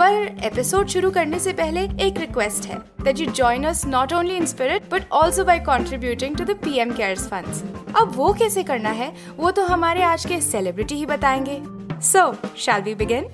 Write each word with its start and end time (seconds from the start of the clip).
पर 0.00 0.44
एपिसोड 0.44 0.88
शुरू 0.88 1.10
करने 1.10 1.38
से 1.38 1.52
पहले 1.52 1.80
एक 2.06 2.18
रिक्वेस्ट 2.18 2.66
है 2.66 2.76
that 3.02 3.20
you 3.20 3.26
join 3.30 3.64
us 3.64 3.84
not 3.86 4.12
only 4.12 4.36
in 4.36 4.44
spirit 4.46 4.88
but 4.90 5.04
also 5.12 5.44
by 5.44 5.58
contributing 5.58 6.36
to 6.36 6.44
the 6.44 6.54
PM 6.56 6.90
CARES 6.96 7.26
funds 7.28 7.62
अब 7.96 8.12
वो 8.14 8.32
कैसे 8.32 8.62
करना 8.62 8.88
है 8.88 9.08
वो 9.36 9.50
तो 9.50 9.62
हमारे 9.64 10.02
आज 10.02 10.24
के 10.24 10.40
सेलिब्रिटी 10.40 10.94
ही 10.94 11.06
बताएँगे। 11.06 11.60
So 12.00 12.22
shall 12.56 12.82
we 12.82 12.94
begin 12.94 13.24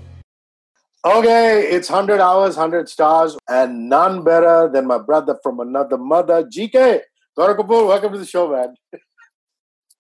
okay 1.05 1.37
it's 1.77 1.91
100 1.93 2.19
hours 2.21 2.57
100 2.59 2.85
stars 2.87 3.35
and 3.51 3.75
none 3.93 4.21
better 4.25 4.69
than 4.69 4.87
my 4.87 4.99
brother 5.09 5.33
from 5.33 5.59
another 5.59 5.99
mother 6.13 6.43
GK 6.57 6.93
Gaurav 7.39 7.63
Kapoor 7.63 7.85
welcome 7.91 8.09
to 8.09 8.19
the 8.19 8.25
show 8.25 8.47
man 8.49 8.75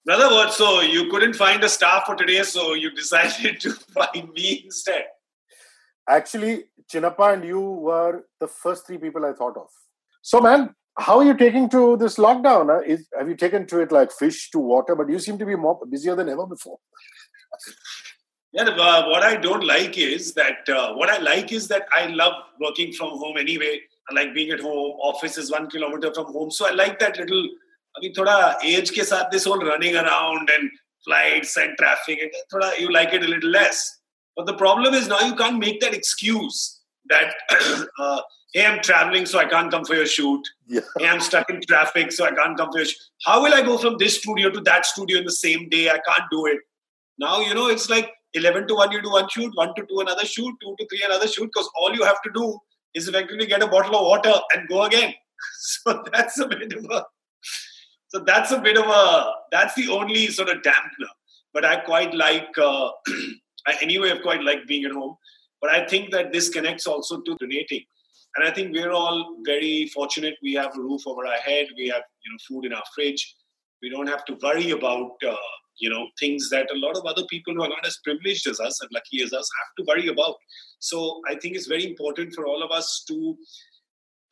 Brother, 0.06 0.24
what? 0.30 0.50
So 0.54 0.66
you 0.94 1.02
couldn't 1.10 1.36
find 1.36 1.62
a 1.64 1.68
star 1.74 1.98
for 2.06 2.14
today, 2.14 2.42
so 2.48 2.64
you 2.74 2.90
decided 2.96 3.60
to 3.66 3.70
find 3.98 4.26
me 4.38 4.50
instead. 4.64 5.13
Actually, 6.08 6.64
Chinappa 6.92 7.34
and 7.34 7.44
you 7.44 7.60
were 7.60 8.24
the 8.40 8.48
first 8.48 8.86
three 8.86 8.98
people 8.98 9.24
I 9.24 9.32
thought 9.32 9.56
of. 9.56 9.68
So, 10.22 10.40
man, 10.40 10.74
how 10.98 11.18
are 11.18 11.24
you 11.24 11.36
taking 11.36 11.68
to 11.70 11.96
this 11.96 12.16
lockdown? 12.16 12.66
huh? 12.66 12.82
Is, 12.86 13.08
have 13.18 13.28
you 13.28 13.36
taken 13.36 13.66
to 13.68 13.80
it 13.80 13.90
like 13.90 14.12
fish 14.12 14.50
to 14.50 14.58
water? 14.58 14.94
But 14.94 15.08
you 15.08 15.18
seem 15.18 15.38
to 15.38 15.46
be 15.46 15.56
more 15.56 15.80
busier 15.90 16.14
than 16.14 16.28
ever 16.28 16.46
before. 16.46 16.78
Yeah, 18.52 18.62
uh, 18.62 19.08
what 19.08 19.22
I 19.24 19.34
don't 19.34 19.66
like 19.66 19.98
is 19.98 20.34
that 20.34 20.68
uh, 20.68 20.94
what 20.94 21.10
I 21.10 21.18
like 21.18 21.52
is 21.52 21.66
that 21.68 21.86
I 21.92 22.06
love 22.06 22.34
working 22.60 22.92
from 22.92 23.10
home 23.10 23.36
anyway. 23.36 23.80
I 24.08 24.14
like 24.14 24.34
being 24.34 24.50
at 24.50 24.60
home. 24.60 24.92
Office 25.00 25.38
is 25.38 25.50
one 25.50 25.68
kilometer 25.68 26.14
from 26.14 26.26
home, 26.26 26.50
so 26.50 26.68
I 26.68 26.72
like 26.72 26.98
that 27.00 27.18
little. 27.18 27.48
I 27.96 28.00
mean, 28.00 28.14
thoda 28.14 28.54
age 28.62 28.92
ke 28.92 29.06
saath 29.10 29.30
this 29.30 29.44
whole 29.44 29.58
running 29.58 29.96
around 29.96 30.50
and 30.50 30.70
flights 31.04 31.56
and 31.56 31.76
traffic. 31.78 32.18
and 32.20 32.30
Thoda 32.52 32.78
you 32.78 32.92
like 32.92 33.12
it 33.12 33.24
a 33.24 33.26
little 33.26 33.50
less. 33.50 34.00
But 34.36 34.46
the 34.46 34.54
problem 34.54 34.94
is 34.94 35.08
now 35.08 35.20
you 35.20 35.34
can't 35.34 35.58
make 35.58 35.80
that 35.80 35.94
excuse 35.94 36.80
that 37.08 37.34
uh, 37.98 38.20
hey, 38.52 38.66
I'm 38.66 38.80
traveling, 38.80 39.26
so 39.26 39.38
I 39.38 39.44
can't 39.44 39.70
come 39.70 39.84
for 39.84 39.94
your 39.94 40.06
shoot. 40.06 40.42
Yeah. 40.66 40.80
Hey, 40.98 41.06
I'm 41.06 41.20
stuck 41.20 41.50
in 41.50 41.60
traffic, 41.60 42.12
so 42.12 42.24
I 42.24 42.32
can't 42.32 42.56
come 42.56 42.72
for 42.72 42.78
your 42.78 42.86
shoot. 42.86 42.98
How 43.24 43.42
will 43.42 43.54
I 43.54 43.62
go 43.62 43.78
from 43.78 43.96
this 43.98 44.18
studio 44.18 44.50
to 44.50 44.60
that 44.62 44.86
studio 44.86 45.18
in 45.18 45.24
the 45.24 45.32
same 45.32 45.68
day? 45.68 45.88
I 45.88 45.98
can't 45.98 46.30
do 46.30 46.46
it. 46.46 46.58
Now, 47.18 47.40
you 47.40 47.54
know, 47.54 47.68
it's 47.68 47.88
like 47.88 48.10
11 48.32 48.66
to 48.68 48.74
1, 48.74 48.92
you 48.92 49.02
do 49.02 49.10
one 49.10 49.28
shoot, 49.28 49.52
1 49.54 49.74
to 49.76 49.86
2, 49.88 50.00
another 50.00 50.24
shoot, 50.24 50.52
2 50.60 50.76
to 50.78 50.86
3, 50.88 51.02
another 51.04 51.28
shoot, 51.28 51.50
because 51.52 51.70
all 51.78 51.94
you 51.94 52.02
have 52.02 52.20
to 52.22 52.30
do 52.34 52.58
is 52.94 53.08
effectively 53.08 53.46
get 53.46 53.62
a 53.62 53.68
bottle 53.68 53.94
of 53.96 54.02
water 54.02 54.34
and 54.54 54.68
go 54.68 54.82
again. 54.82 55.12
So 55.56 56.02
that's 56.12 56.38
a 56.38 56.48
bit 56.48 56.72
of 56.72 56.84
a. 56.90 57.04
So 58.08 58.20
that's 58.20 58.50
a 58.50 58.58
bit 58.58 58.78
of 58.78 58.86
a. 58.86 59.32
That's 59.50 59.74
the 59.74 59.88
only 59.88 60.28
sort 60.28 60.48
of 60.48 60.62
dampener. 60.62 61.12
But 61.52 61.64
I 61.64 61.76
quite 61.76 62.14
like. 62.14 62.48
Uh, 62.56 62.90
I 63.66 63.76
anyway, 63.82 64.10
I've 64.10 64.22
quite 64.22 64.42
like 64.42 64.66
being 64.66 64.84
at 64.84 64.92
home. 64.92 65.16
But 65.60 65.70
I 65.70 65.86
think 65.86 66.10
that 66.10 66.32
this 66.32 66.50
connects 66.50 66.86
also 66.86 67.20
to 67.22 67.36
donating. 67.36 67.82
And 68.36 68.46
I 68.46 68.52
think 68.52 68.72
we're 68.72 68.90
all 68.92 69.36
very 69.46 69.86
fortunate. 69.94 70.34
We 70.42 70.52
have 70.54 70.76
a 70.76 70.80
roof 70.80 71.02
over 71.06 71.26
our 71.26 71.38
head. 71.38 71.66
We 71.76 71.88
have 71.88 72.02
you 72.24 72.32
know 72.32 72.38
food 72.48 72.66
in 72.66 72.72
our 72.72 72.82
fridge. 72.94 73.34
We 73.80 73.90
don't 73.90 74.08
have 74.08 74.24
to 74.26 74.36
worry 74.42 74.72
about 74.72 75.12
uh, 75.26 75.36
you 75.78 75.88
know 75.88 76.06
things 76.18 76.50
that 76.50 76.68
a 76.70 76.78
lot 76.78 76.96
of 76.96 77.06
other 77.06 77.22
people 77.30 77.54
who 77.54 77.62
are 77.62 77.68
not 77.68 77.86
as 77.86 77.98
privileged 78.04 78.46
as 78.46 78.60
us 78.60 78.80
and 78.82 78.90
lucky 78.92 79.22
as 79.22 79.32
us 79.32 79.48
have 79.60 79.74
to 79.78 79.84
worry 79.88 80.08
about. 80.08 80.36
So 80.80 81.20
I 81.28 81.36
think 81.36 81.56
it's 81.56 81.66
very 81.66 81.86
important 81.86 82.34
for 82.34 82.46
all 82.46 82.62
of 82.62 82.70
us 82.70 83.04
to 83.08 83.36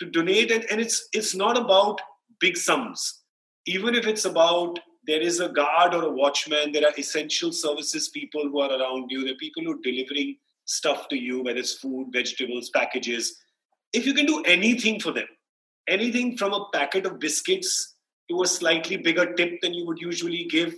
to 0.00 0.10
donate, 0.10 0.50
and, 0.50 0.64
and 0.70 0.81
it's 0.81 1.09
it's 1.12 1.34
not 1.34 1.56
about 1.56 2.00
big 2.41 2.56
sums. 2.56 3.22
Even 3.66 3.94
if 3.94 4.06
it's 4.06 4.25
about 4.25 4.81
there 5.05 5.21
is 5.21 5.41
a 5.41 5.49
guard 5.49 5.95
or 5.95 6.05
a 6.05 6.11
watchman, 6.11 6.73
there 6.73 6.87
are 6.87 6.95
essential 6.97 7.53
services 7.53 8.09
people 8.09 8.43
who 8.43 8.61
are 8.61 8.71
around 8.71 9.11
you. 9.11 9.25
There 9.25 9.33
are 9.33 9.37
people 9.37 9.63
who 9.65 9.73
are 9.73 9.83
delivering 9.83 10.37
stuff 10.65 11.09
to 11.09 11.17
you, 11.17 11.43
whether 11.43 11.59
it's 11.59 11.75
food, 11.75 12.09
vegetables, 12.13 12.71
packages. 12.71 13.37
If 13.93 14.07
you 14.07 14.15
can 14.15 14.27
do 14.27 14.43
anything 14.43 15.01
for 15.01 15.12
them, 15.12 15.27
anything 15.89 16.37
from 16.37 16.53
a 16.53 16.67
packet 16.73 17.05
of 17.07 17.19
biscuits 17.19 17.97
to 18.31 18.43
a 18.43 18.47
slightly 18.47 18.97
bigger 18.97 19.35
tip 19.35 19.61
than 19.61 19.75
you 19.75 19.87
would 19.87 20.01
usually 20.01 20.45
give, 20.45 20.75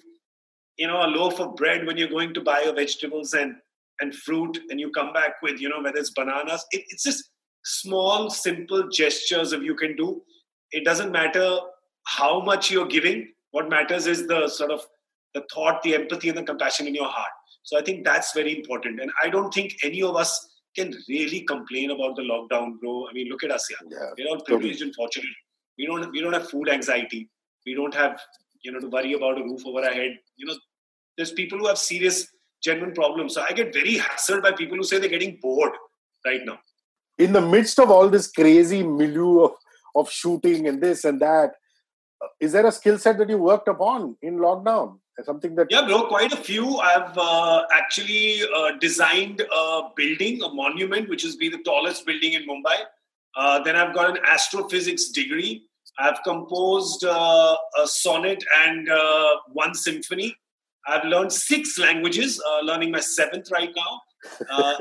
you 0.79 0.87
know, 0.87 1.05
a 1.05 1.07
loaf 1.07 1.39
of 1.39 1.55
bread 1.57 1.87
when 1.87 1.97
you're 1.97 2.09
going 2.09 2.34
to 2.34 2.41
buy 2.41 2.63
your 2.63 2.75
vegetables 2.75 3.34
and 3.34 3.57
and 4.01 4.13
fruit, 4.13 4.59
and 4.71 4.81
you 4.81 4.91
come 4.91 5.13
back 5.13 5.34
with, 5.41 5.61
you 5.61 5.69
know, 5.69 5.81
whether 5.81 5.99
it's 5.99 6.11
bananas. 6.11 6.67
It, 6.73 6.83
it's 6.89 7.05
just 7.05 7.31
small, 7.65 8.29
simple 8.29 8.89
gestures 8.89 9.53
if 9.53 9.63
you 9.63 9.77
can 9.77 9.95
do. 9.95 10.23
It 10.73 10.84
doesn't 10.84 11.13
matter 11.13 11.59
how 12.05 12.41
much 12.41 12.73
you're 12.73 12.89
giving. 12.89 13.34
What 13.54 13.70
matters 13.70 14.09
is 14.09 14.26
the 14.26 14.48
sort 14.48 14.72
of 14.72 14.81
the 15.32 15.44
thought, 15.54 15.81
the 15.84 15.94
empathy, 15.94 16.28
and 16.28 16.37
the 16.37 16.42
compassion 16.42 16.88
in 16.88 16.94
your 16.94 17.09
heart. 17.09 17.31
So 17.62 17.78
I 17.78 17.82
think 17.82 18.04
that's 18.04 18.32
very 18.34 18.56
important. 18.56 19.00
And 19.00 19.12
I 19.22 19.28
don't 19.28 19.54
think 19.54 19.76
any 19.84 20.03
of 20.03 20.16
us 20.16 20.32
can 20.75 20.92
really 21.09 21.42
complain 21.42 21.92
about 21.92 22.16
the 22.16 22.22
lockdown, 22.22 22.81
bro. 22.81 23.06
I 23.09 23.12
mean, 23.12 23.28
look 23.28 23.44
at 23.44 23.53
us 23.53 23.69
here. 23.69 23.78
Yeah, 23.88 24.10
We're 24.19 24.31
all 24.31 24.41
privileged 24.41 24.82
and 24.82 24.92
fortunate. 24.92 25.37
We 25.78 25.87
don't 25.87 26.10
we 26.10 26.20
don't 26.20 26.32
have 26.32 26.50
food 26.50 26.69
anxiety. 26.69 27.31
We 27.65 27.75
don't 27.75 27.94
have 27.94 28.20
you 28.65 28.72
know 28.72 28.81
to 28.81 28.88
worry 28.88 29.12
about 29.12 29.41
a 29.41 29.44
roof 29.44 29.65
over 29.65 29.84
our 29.84 29.94
head. 30.00 30.19
You 30.36 30.47
know, 30.47 30.56
there's 31.16 31.31
people 31.31 31.59
who 31.59 31.69
have 31.69 31.78
serious, 31.78 32.26
genuine 32.60 32.92
problems. 32.92 33.34
So 33.34 33.44
I 33.48 33.53
get 33.53 33.72
very 33.72 33.98
hassled 33.98 34.42
by 34.42 34.50
people 34.50 34.76
who 34.76 34.82
say 34.82 34.98
they're 34.98 35.16
getting 35.19 35.38
bored 35.41 35.75
right 36.26 36.44
now. 36.44 36.59
In 37.19 37.32
the 37.32 37.41
midst 37.41 37.78
of 37.78 37.88
all 37.88 38.09
this 38.09 38.32
crazy 38.32 38.82
milieu 38.82 39.44
of, 39.44 39.53
of 39.94 40.10
shooting 40.10 40.66
and 40.66 40.82
this 40.82 41.04
and 41.04 41.21
that, 41.21 41.53
is 42.41 42.53
there 42.53 42.67
a 42.67 42.73
skill 42.73 42.99
set 42.99 43.19
that 43.19 43.29
you 43.29 43.39
worked 43.39 43.69
upon 43.69 44.17
in 44.23 44.39
lockdown? 44.39 44.99
Something 45.25 45.55
that 45.55 45.69
Yeah, 45.71 45.87
bro, 45.87 46.09
quite 46.09 46.33
a 46.33 46.37
few. 46.37 46.79
I've 46.79 47.17
uh, 47.17 47.62
actually 47.73 48.41
uh, 48.57 48.73
designed 48.81 49.43
a 49.43 49.83
building, 49.97 50.43
a 50.43 50.49
monument, 50.53 51.09
which 51.09 51.23
has 51.23 51.37
been 51.37 51.53
the 51.53 51.63
tallest 51.65 52.05
building 52.05 52.33
in 52.33 52.43
Mumbai. 52.49 52.79
Uh, 53.37 53.63
then 53.63 53.77
I've 53.77 53.95
got 53.95 54.11
an 54.11 54.25
astrophysics 54.25 55.11
degree. 55.11 55.67
I've 55.99 56.21
composed 56.25 57.05
uh, 57.05 57.57
a 57.81 57.87
sonnet 57.87 58.43
and 58.67 58.89
uh, 58.89 59.37
one 59.53 59.75
symphony. 59.75 60.37
I've 60.87 61.05
learned 61.05 61.33
six 61.33 61.79
languages, 61.79 62.43
uh, 62.45 62.61
learning 62.65 62.91
my 62.91 63.01
seventh 63.01 63.51
right 63.53 63.71
now. 63.77 64.01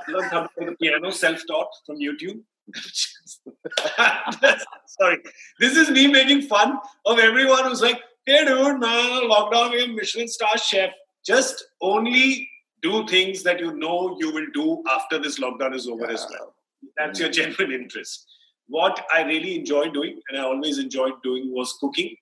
Learned 0.08 0.32
how 0.32 0.42
to 0.44 0.50
play 0.58 0.66
the 0.66 0.76
piano, 0.82 1.12
self-taught 1.12 1.68
from 1.86 1.98
YouTube. 1.98 2.42
Sorry, 4.88 5.18
this 5.60 5.76
is 5.76 5.90
me 5.90 6.08
making 6.08 6.44
fun 6.44 6.78
of 7.06 7.20
everyone 7.20 7.66
who's 7.66 7.82
like, 7.82 8.02
"Hey, 8.26 8.46
dude, 8.46 8.80
man, 8.80 9.30
lockdown, 9.30 9.74
you're 9.74 9.86
a 9.86 9.88
Michelin 9.88 10.28
star 10.28 10.58
chef. 10.58 10.92
Just 11.26 11.66
only 11.82 12.50
do 12.82 13.08
things 13.08 13.44
that 13.44 13.60
you 13.60 13.74
know 13.76 14.18
you 14.20 14.32
will 14.32 14.48
do 14.54 14.84
after 14.90 15.18
this 15.18 15.40
lockdown 15.40 15.74
is 15.74 15.88
over 15.88 16.06
as 16.06 16.26
well. 16.30 16.56
That's 16.98 17.20
your 17.20 17.30
mm. 17.30 17.34
genuine 17.34 17.72
interest. 17.72 18.28
What 18.68 19.06
I 19.14 19.24
really 19.24 19.56
enjoyed 19.56 19.94
doing, 19.94 20.20
and 20.30 20.40
I 20.40 20.44
always 20.44 20.78
enjoyed 20.78 21.14
doing, 21.24 21.52
was 21.52 21.78
cooking. 21.80 22.16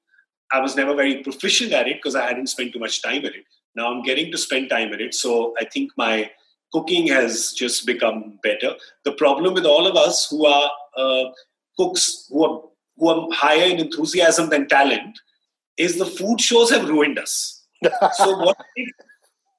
I 0.52 0.60
was 0.60 0.76
never 0.76 0.94
very 0.94 1.24
proficient 1.24 1.72
at 1.72 1.88
it 1.88 1.98
because 1.98 2.16
I 2.16 2.28
hadn't 2.28 2.48
spent 2.48 2.74
too 2.74 2.80
much 2.80 3.02
time 3.02 3.26
at 3.26 3.36
it. 3.36 3.46
Now 3.76 3.92
I'm 3.92 4.04
getting 4.04 4.32
to 4.32 4.38
spend 4.38 4.70
time 4.70 4.94
at 4.94 5.02
it, 5.02 5.14
so 5.14 5.54
I 5.60 5.66
think 5.66 5.92
my 5.98 6.30
cooking 6.74 7.08
has 7.08 7.54
just 7.54 7.86
become 7.86 8.40
better. 8.44 8.76
The 9.06 9.14
problem 9.14 9.54
with 9.54 9.66
all 9.66 9.88
of 9.88 9.96
us 9.96 10.28
who 10.30 10.46
are 10.46 10.72
uh, 10.98 11.26
cooks 11.78 12.28
who 12.30 12.44
are 12.46 12.62
who 12.98 13.10
are 13.10 13.28
higher 13.32 13.66
in 13.66 13.80
enthusiasm 13.80 14.50
than 14.50 14.68
talent 14.68 15.20
is 15.78 15.98
the 15.98 16.06
food 16.06 16.40
shows 16.40 16.70
have 16.70 16.88
ruined 16.88 17.18
us. 17.18 17.64
so 18.14 18.38
what 18.38 18.58
takes, 18.78 18.92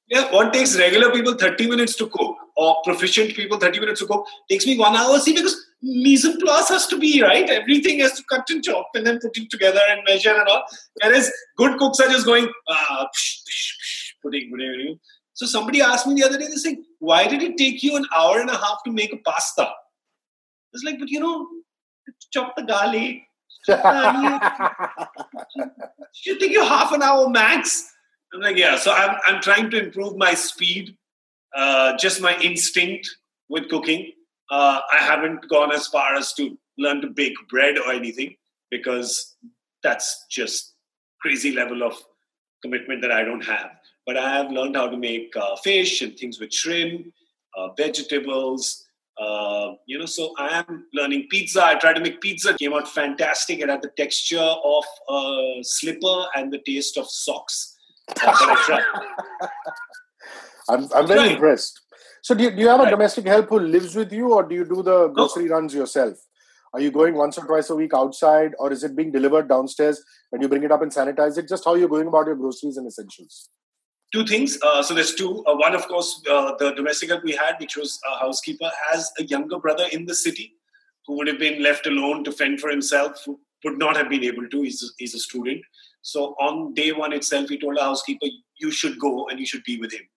yeah, 0.09 0.33
what 0.33 0.53
takes 0.53 0.79
regular 0.79 1.11
people 1.11 1.35
30 1.35 1.69
minutes 1.69 1.97
to 1.97 2.07
cook 2.07 2.37
or 2.57 2.77
proficient 2.85 3.35
people 3.35 3.59
30 3.59 3.81
minutes 3.81 4.01
to 4.01 4.07
cook. 4.07 4.25
Takes 4.49 4.67
me 4.67 4.79
one 4.79 4.95
hour. 4.95 5.19
See, 5.19 5.33
because 5.33 5.57
mise 5.83 6.25
en 6.25 6.39
place 6.39 6.69
has 6.69 6.87
to 6.89 6.99
be 6.99 7.23
right. 7.23 7.49
Everything 7.49 7.99
has 8.01 8.13
to 8.13 8.23
cut 8.31 8.49
and 8.51 8.63
chop 8.63 8.91
and 8.95 9.07
then 9.07 9.19
put 9.21 9.37
it 9.37 9.51
together 9.51 9.81
and 9.89 10.03
measure 10.07 10.31
and 10.31 10.47
all. 10.49 10.63
Whereas 11.03 11.33
good 11.57 11.79
cooks 11.79 11.99
are 12.01 12.09
just 12.09 12.27
going 12.27 12.47
uh, 12.69 13.07
psh, 13.17 13.39
psh, 13.49 13.73
psh, 13.83 14.13
putting, 14.23 14.51
putting. 14.51 15.01
So 15.43 15.49
somebody 15.49 15.83
asked 15.83 16.07
me 16.07 16.15
the 16.15 16.23
other 16.23 16.39
day, 16.39 16.47
they 16.47 16.55
saying, 16.55 16.85
why 17.01 17.27
did 17.27 17.43
it 17.43 17.57
take 17.57 17.83
you 17.83 17.97
an 17.97 18.07
hour 18.17 18.39
and 18.39 18.49
a 18.49 18.57
half 18.57 18.85
to 18.85 18.93
make 18.93 19.13
a 19.13 19.17
pasta? 19.17 19.69
It's 20.73 20.85
like, 20.85 21.01
but 21.01 21.09
you 21.09 21.19
know, 21.19 21.49
chop 22.33 22.55
the 22.55 22.63
garlic. 22.63 23.23
should 26.15 26.39
take 26.39 26.53
you 26.53 26.63
half 26.63 26.93
an 26.93 27.03
hour 27.03 27.29
max. 27.29 27.93
I'm 28.33 28.41
like, 28.41 28.57
yeah. 28.57 28.79
So 28.79 28.93
I'm, 28.93 29.19
I'm 29.27 29.43
trying 29.43 29.69
to 29.73 29.85
improve 29.85 30.17
my 30.17 30.33
speed, 30.35 30.97
uh, 31.57 31.97
just 31.97 32.21
my 32.21 32.39
instinct 32.39 33.11
with 33.49 33.69
cooking. 33.69 34.13
Uh, 34.49 34.79
I 34.93 34.99
haven't 34.99 35.49
gone 35.49 35.73
as 35.73 35.89
far 35.89 36.15
as 36.15 36.33
to 36.35 36.57
learn 36.79 37.01
to 37.01 37.09
bake 37.09 37.35
bread 37.51 37.79
or 37.79 37.91
anything 37.91 38.37
because 38.71 39.35
that's 39.83 40.25
just 40.31 40.75
crazy 41.21 41.51
level 41.51 41.83
of 41.83 42.01
commitment 42.63 43.03
that 43.03 43.11
I 43.11 43.25
don't 43.25 43.45
have. 43.45 43.73
But 44.07 44.17
I 44.17 44.35
have 44.35 44.51
learned 44.51 44.77
how 44.77 44.89
to 44.89 44.97
make 44.97 45.35
uh, 45.37 45.57
fish 45.57 46.03
and 46.03 46.17
things 46.17 46.41
with 46.41 46.53
shrimp, 46.53 47.07
uh, 47.57 47.69
vegetables. 47.77 48.85
Uh, 49.19 49.75
you 49.87 49.99
know, 49.99 50.07
so 50.07 50.35
I 50.39 50.65
am 50.69 50.87
learning 50.95 51.29
pizza. 51.31 51.65
I 51.65 51.75
tried 51.77 51.95
to 51.95 52.01
make 52.01 52.21
pizza, 52.21 52.55
came 52.55 52.73
out 52.73 52.89
fantastic. 52.89 53.61
It 53.61 53.69
had 53.69 53.83
the 53.83 53.93
texture 53.97 54.39
of 54.39 54.85
a 55.09 55.59
slipper 55.63 56.25
and 56.35 56.53
the 56.53 56.59
taste 56.67 56.97
of 56.99 57.09
socks. 57.09 57.77
I'm, 60.69 60.89
I'm 60.95 61.07
very 61.07 61.21
right. 61.21 61.33
impressed. 61.33 61.81
So, 62.23 62.35
do 62.35 62.45
you, 62.45 62.51
do 62.51 62.57
you 62.57 62.69
have 62.69 62.81
a 62.81 62.85
right. 62.85 62.91
domestic 62.91 63.27
help 63.27 63.49
who 63.49 63.59
lives 63.59 63.97
with 63.97 64.13
you, 64.13 64.33
or 64.33 64.45
do 64.45 64.55
you 64.55 64.65
do 64.65 64.83
the 64.83 65.09
grocery 65.09 65.47
no. 65.47 65.57
runs 65.57 65.75
yourself? 65.75 66.17
Are 66.73 66.81
you 66.81 66.91
going 66.91 67.15
once 67.15 67.37
or 67.37 67.45
twice 67.45 67.69
a 67.71 67.77
week 67.77 67.93
outside, 67.95 68.53
or 68.59 68.73
is 68.73 68.83
it 68.83 68.97
being 68.97 69.13
delivered 69.13 69.49
downstairs 69.49 70.03
and 70.31 70.41
you 70.41 70.49
bring 70.49 70.63
it 70.63 70.73
up 70.73 70.81
and 70.81 70.91
sanitize 70.91 71.37
it? 71.37 71.49
Just 71.49 71.65
how 71.65 71.75
you're 71.75 71.89
going 71.89 72.07
about 72.07 72.27
your 72.27 72.37
groceries 72.37 72.77
and 72.77 72.87
essentials? 72.87 73.51
Two 74.14 74.26
things. 74.26 74.58
Uh, 74.64 74.82
so 74.82 74.94
there's 74.94 75.16
two. 75.16 75.44
Uh, 75.46 75.56
one, 75.56 75.76
of 75.76 75.88
course, 75.88 76.22
uh, 76.30 76.54
the 76.60 76.72
domestic 76.72 77.10
help 77.10 77.24
we 77.24 77.34
had, 77.34 77.56
which 77.60 77.76
was 77.76 78.00
a 78.10 78.20
housekeeper, 78.20 78.70
has 78.90 79.12
a 79.20 79.24
younger 79.26 79.60
brother 79.60 79.86
in 79.92 80.06
the 80.06 80.16
city 80.16 80.54
who 81.06 81.18
would 81.18 81.28
have 81.28 81.40
been 81.40 81.62
left 81.62 81.88
alone 81.88 82.24
to 82.24 82.32
fend 82.32 82.60
for 82.62 82.70
himself, 82.70 83.22
who 83.26 83.40
would 83.66 83.78
not 83.78 83.98
have 83.98 84.10
been 84.10 84.24
able 84.24 84.48
to. 84.48 84.62
He's 84.62 84.82
a, 84.82 84.88
he's 84.98 85.14
a 85.14 85.20
student. 85.20 85.62
So 86.02 86.36
on 86.40 86.74
day 86.74 86.94
one 86.94 87.12
itself, 87.12 87.50
he 87.50 87.58
told 87.60 87.78
a 87.78 87.84
housekeeper, 87.84 88.28
"You 88.60 88.72
should 88.72 88.98
go 88.98 89.28
and 89.28 89.40
you 89.40 89.46
should 89.46 89.64
be 89.64 89.78
with 89.78 89.92
him." 89.92 90.08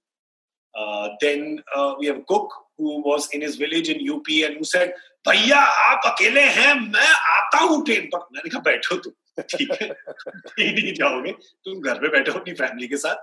Uh, 0.75 1.09
then 1.21 1.61
uh, 1.75 1.95
we 1.99 2.07
have 2.07 2.19
a 2.19 2.25
cook 2.29 2.49
who 2.79 3.03
was 3.03 3.29
in 3.33 3.41
his 3.41 3.57
village 3.57 3.89
in 3.89 4.09
UP 4.09 4.27
and 4.29 4.57
who 4.57 4.65
said, 4.65 4.93
भैया 5.29 5.59
आप 5.61 6.01
अकेले 6.07 6.41
हैं 6.41 6.75
मैं 6.81 7.09
आता 7.33 7.59
हूँ 7.59 7.85
train 7.85 8.07
पर 8.13 8.19
मैंने 8.35 8.51
कहा 8.51 8.61
बैठो 8.69 8.97
तुम 9.05 9.43
ठीक 9.51 9.73
है 9.83 9.89
नहीं 9.89 10.93
जाओगे 10.95 11.33
तुम 11.65 11.81
घर 11.81 11.99
पे 12.01 12.09
बैठो 12.09 12.33
अपनी 12.33 12.55
फैमिली 12.61 12.89
के 12.89 12.97
साथ 12.97 13.17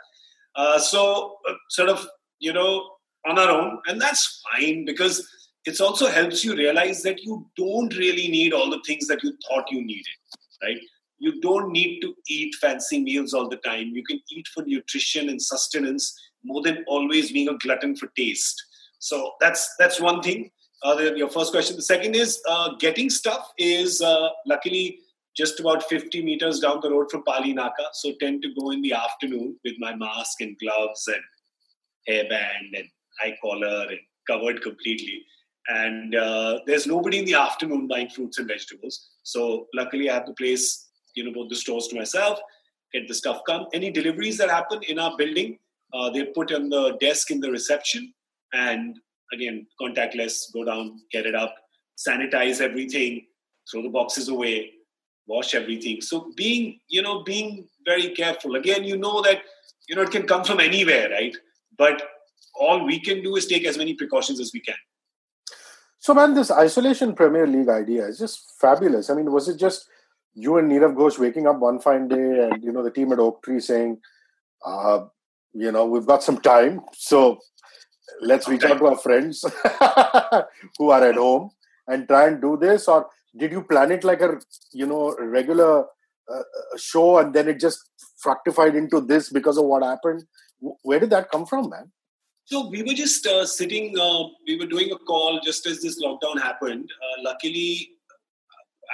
सो 0.59 1.39
sort 1.69 1.89
of 1.89 2.07
you 2.41 2.53
know 2.53 2.91
on 3.27 3.39
our 3.39 3.51
own 3.51 3.79
and 3.87 4.01
that's 4.01 4.43
fine 4.51 4.85
because 4.85 5.27
it 5.65 5.81
also 5.81 6.09
helps 6.09 6.45
you 6.45 6.57
realize 6.57 7.03
that 7.03 7.23
you 7.23 7.47
don't 7.57 7.97
really 7.97 8.29
need 8.29 8.53
all 8.53 8.69
the 8.71 8.83
things 8.87 9.07
that 9.07 9.23
you 9.23 9.33
thought 9.49 9.71
you 9.71 9.85
needed 9.85 10.17
right? 10.63 10.79
You 11.19 11.41
don't 11.41 11.71
need 11.71 12.01
to 12.01 12.15
eat 12.29 12.55
fancy 12.61 13.01
meals 13.03 13.33
all 13.33 13.49
the 13.49 13.59
time. 13.59 13.89
You 13.89 14.05
can 14.05 14.21
eat 14.31 14.47
for 14.49 14.65
nutrition 14.65 15.29
and 15.29 15.41
sustenance 15.41 16.19
more 16.45 16.63
than 16.63 16.85
always 16.89 17.33
being 17.33 17.49
a 17.49 17.59
glutton 17.59 17.97
for 17.97 18.09
taste. 18.17 18.61
So 18.99 19.33
that's 19.41 19.75
that's 19.79 20.01
one 20.01 20.23
thing. 20.23 20.51
Uh, 20.85 20.97
your 21.15 21.31
first 21.31 21.53
question. 21.53 21.77
The 21.77 21.83
second 21.83 22.17
is 22.17 22.41
uh, 22.49 22.75
getting 22.81 23.09
stuff 23.09 23.53
is 23.57 24.01
uh, 24.01 24.31
luckily 24.47 24.99
just 25.37 25.61
about 25.61 25.83
50 25.85 26.23
meters 26.23 26.61
down 26.61 26.81
the 26.83 26.91
road 26.91 27.11
from 27.11 27.25
Pali 27.25 27.53
Naka. 27.53 27.85
So 27.95 28.13
tend 28.21 28.43
to 28.43 28.55
go 28.59 28.71
in 28.71 28.83
the 28.83 28.93
afternoon 28.93 29.57
with 29.65 29.75
my 29.79 29.95
mask 29.95 30.41
and 30.41 30.59
gloves 30.59 31.09
and 31.09 31.23
hairband 32.09 32.79
and 32.79 32.89
eye 33.23 33.37
collar 33.43 33.87
and 33.89 33.99
covered 34.29 34.63
completely. 34.63 35.25
And 35.69 36.15
uh, 36.15 36.61
there's 36.67 36.87
nobody 36.87 37.19
in 37.21 37.25
the 37.25 37.35
afternoon 37.35 37.89
buying 37.89 38.11
fruits 38.11 38.39
and 38.39 38.49
vegetables. 38.49 39.09
So 39.23 39.69
luckily 39.75 40.11
I 40.11 40.15
have 40.15 40.27
the 40.27 40.35
place, 40.35 40.89
you 41.15 41.25
know, 41.25 41.33
both 41.33 41.49
the 41.49 41.57
stores 41.57 41.87
to 41.89 41.97
myself, 41.97 42.41
get 42.93 43.09
the 43.09 43.15
stuff 43.15 43.41
come. 43.47 43.67
Any 43.73 43.91
deliveries 43.91 44.39
that 44.39 44.51
happen 44.51 44.81
in 44.89 44.99
our 44.99 45.17
building, 45.17 45.59
uh, 45.95 46.11
they 46.11 46.25
put 46.25 46.53
on 46.53 46.69
the 46.69 46.97
desk 47.01 47.31
in 47.31 47.41
the 47.41 47.51
reception 47.51 48.13
and 48.53 48.99
again 49.33 49.67
contactless 49.81 50.53
go 50.53 50.65
down 50.65 51.01
get 51.11 51.27
it 51.27 51.35
up 51.35 51.55
sanitize 51.97 52.61
everything 52.61 53.27
throw 53.71 53.83
the 53.83 53.89
boxes 53.89 54.29
away 54.29 54.71
wash 55.27 55.55
everything. 55.55 56.01
So 56.01 56.33
being 56.37 56.81
you 56.89 57.03
know 57.03 57.23
being 57.23 57.69
very 57.85 58.11
careful. 58.11 58.57
Again 58.57 58.85
you 58.85 58.97
know 58.97 59.23
that 59.23 59.43
you 59.89 59.97
know 59.97 60.03
it 60.03 60.11
can 60.11 60.27
come 60.27 60.45
from 60.45 60.61
anywhere 60.61 61.11
right? 61.11 61.37
But 61.77 62.03
all 62.55 62.85
we 62.85 63.01
can 63.01 63.23
do 63.23 63.37
is 63.37 63.47
take 63.47 63.65
as 63.65 63.79
many 63.79 63.95
precautions 63.95 64.41
as 64.41 64.51
we 64.53 64.61
can. 64.61 64.77
So 65.99 66.15
man 66.15 66.35
this 66.35 66.51
isolation 66.51 67.15
premier 67.15 67.47
league 67.47 67.69
idea 67.69 68.07
is 68.07 68.19
just 68.19 68.55
fabulous. 68.61 69.11
I 69.11 69.15
mean 69.15 69.31
was 69.31 69.49
it 69.49 69.59
just 69.59 69.89
you 70.35 70.57
and 70.57 70.71
Nirav 70.71 70.97
Ghosh 70.97 71.19
waking 71.19 71.47
up 71.47 71.59
one 71.59 71.79
fine 71.79 72.09
day 72.09 72.49
and 72.49 72.63
you 72.63 72.73
know 72.73 72.83
the 72.83 72.91
team 72.91 73.13
at 73.13 73.19
Oaktree 73.19 73.61
saying 73.61 73.99
uh, 74.65 75.05
you 75.53 75.71
know 75.71 75.87
we've 75.87 76.07
got 76.07 76.23
some 76.23 76.41
time 76.41 76.81
so 76.95 77.39
let's 78.21 78.49
reach 78.49 78.65
out 78.65 78.79
to 78.79 78.87
our 78.87 78.97
friends 78.97 79.45
who 80.79 80.91
are 80.91 81.05
at 81.05 81.17
home 81.17 81.51
and 81.87 82.07
try 82.09 82.29
and 82.29 82.41
do 82.41 82.57
this? 82.57 82.89
Or 82.89 83.09
did 83.37 83.53
you 83.53 83.63
plan 83.63 83.91
it 83.93 84.05
like 84.05 84.21
a 84.21 84.41
you 84.73 84.87
know 84.87 85.17
regular 85.19 85.85
uh, 86.33 86.43
show 86.77 87.19
and 87.19 87.35
then 87.35 87.49
it 87.49 87.61
just 87.61 87.91
fructified 88.19 88.75
into 88.75 89.01
this 89.01 89.31
because 89.31 89.59
of 89.59 89.65
what 89.65 89.83
happened 89.83 90.25
where 90.83 91.01
did 91.01 91.11
that 91.11 91.31
come 91.31 91.47
from 91.47 91.71
man 91.71 91.91
so 92.45 92.69
we 92.69 92.83
were 92.83 92.95
just 92.95 93.27
uh, 93.27 93.45
sitting 93.47 93.99
uh, 93.99 94.25
we 94.47 94.59
were 94.59 94.67
doing 94.67 94.93
a 94.93 94.99
call 94.99 95.41
just 95.41 95.67
as 95.67 95.81
this 95.81 96.03
lockdown 96.03 96.41
happened 96.41 96.89
uh, 97.03 97.23
luckily 97.23 97.91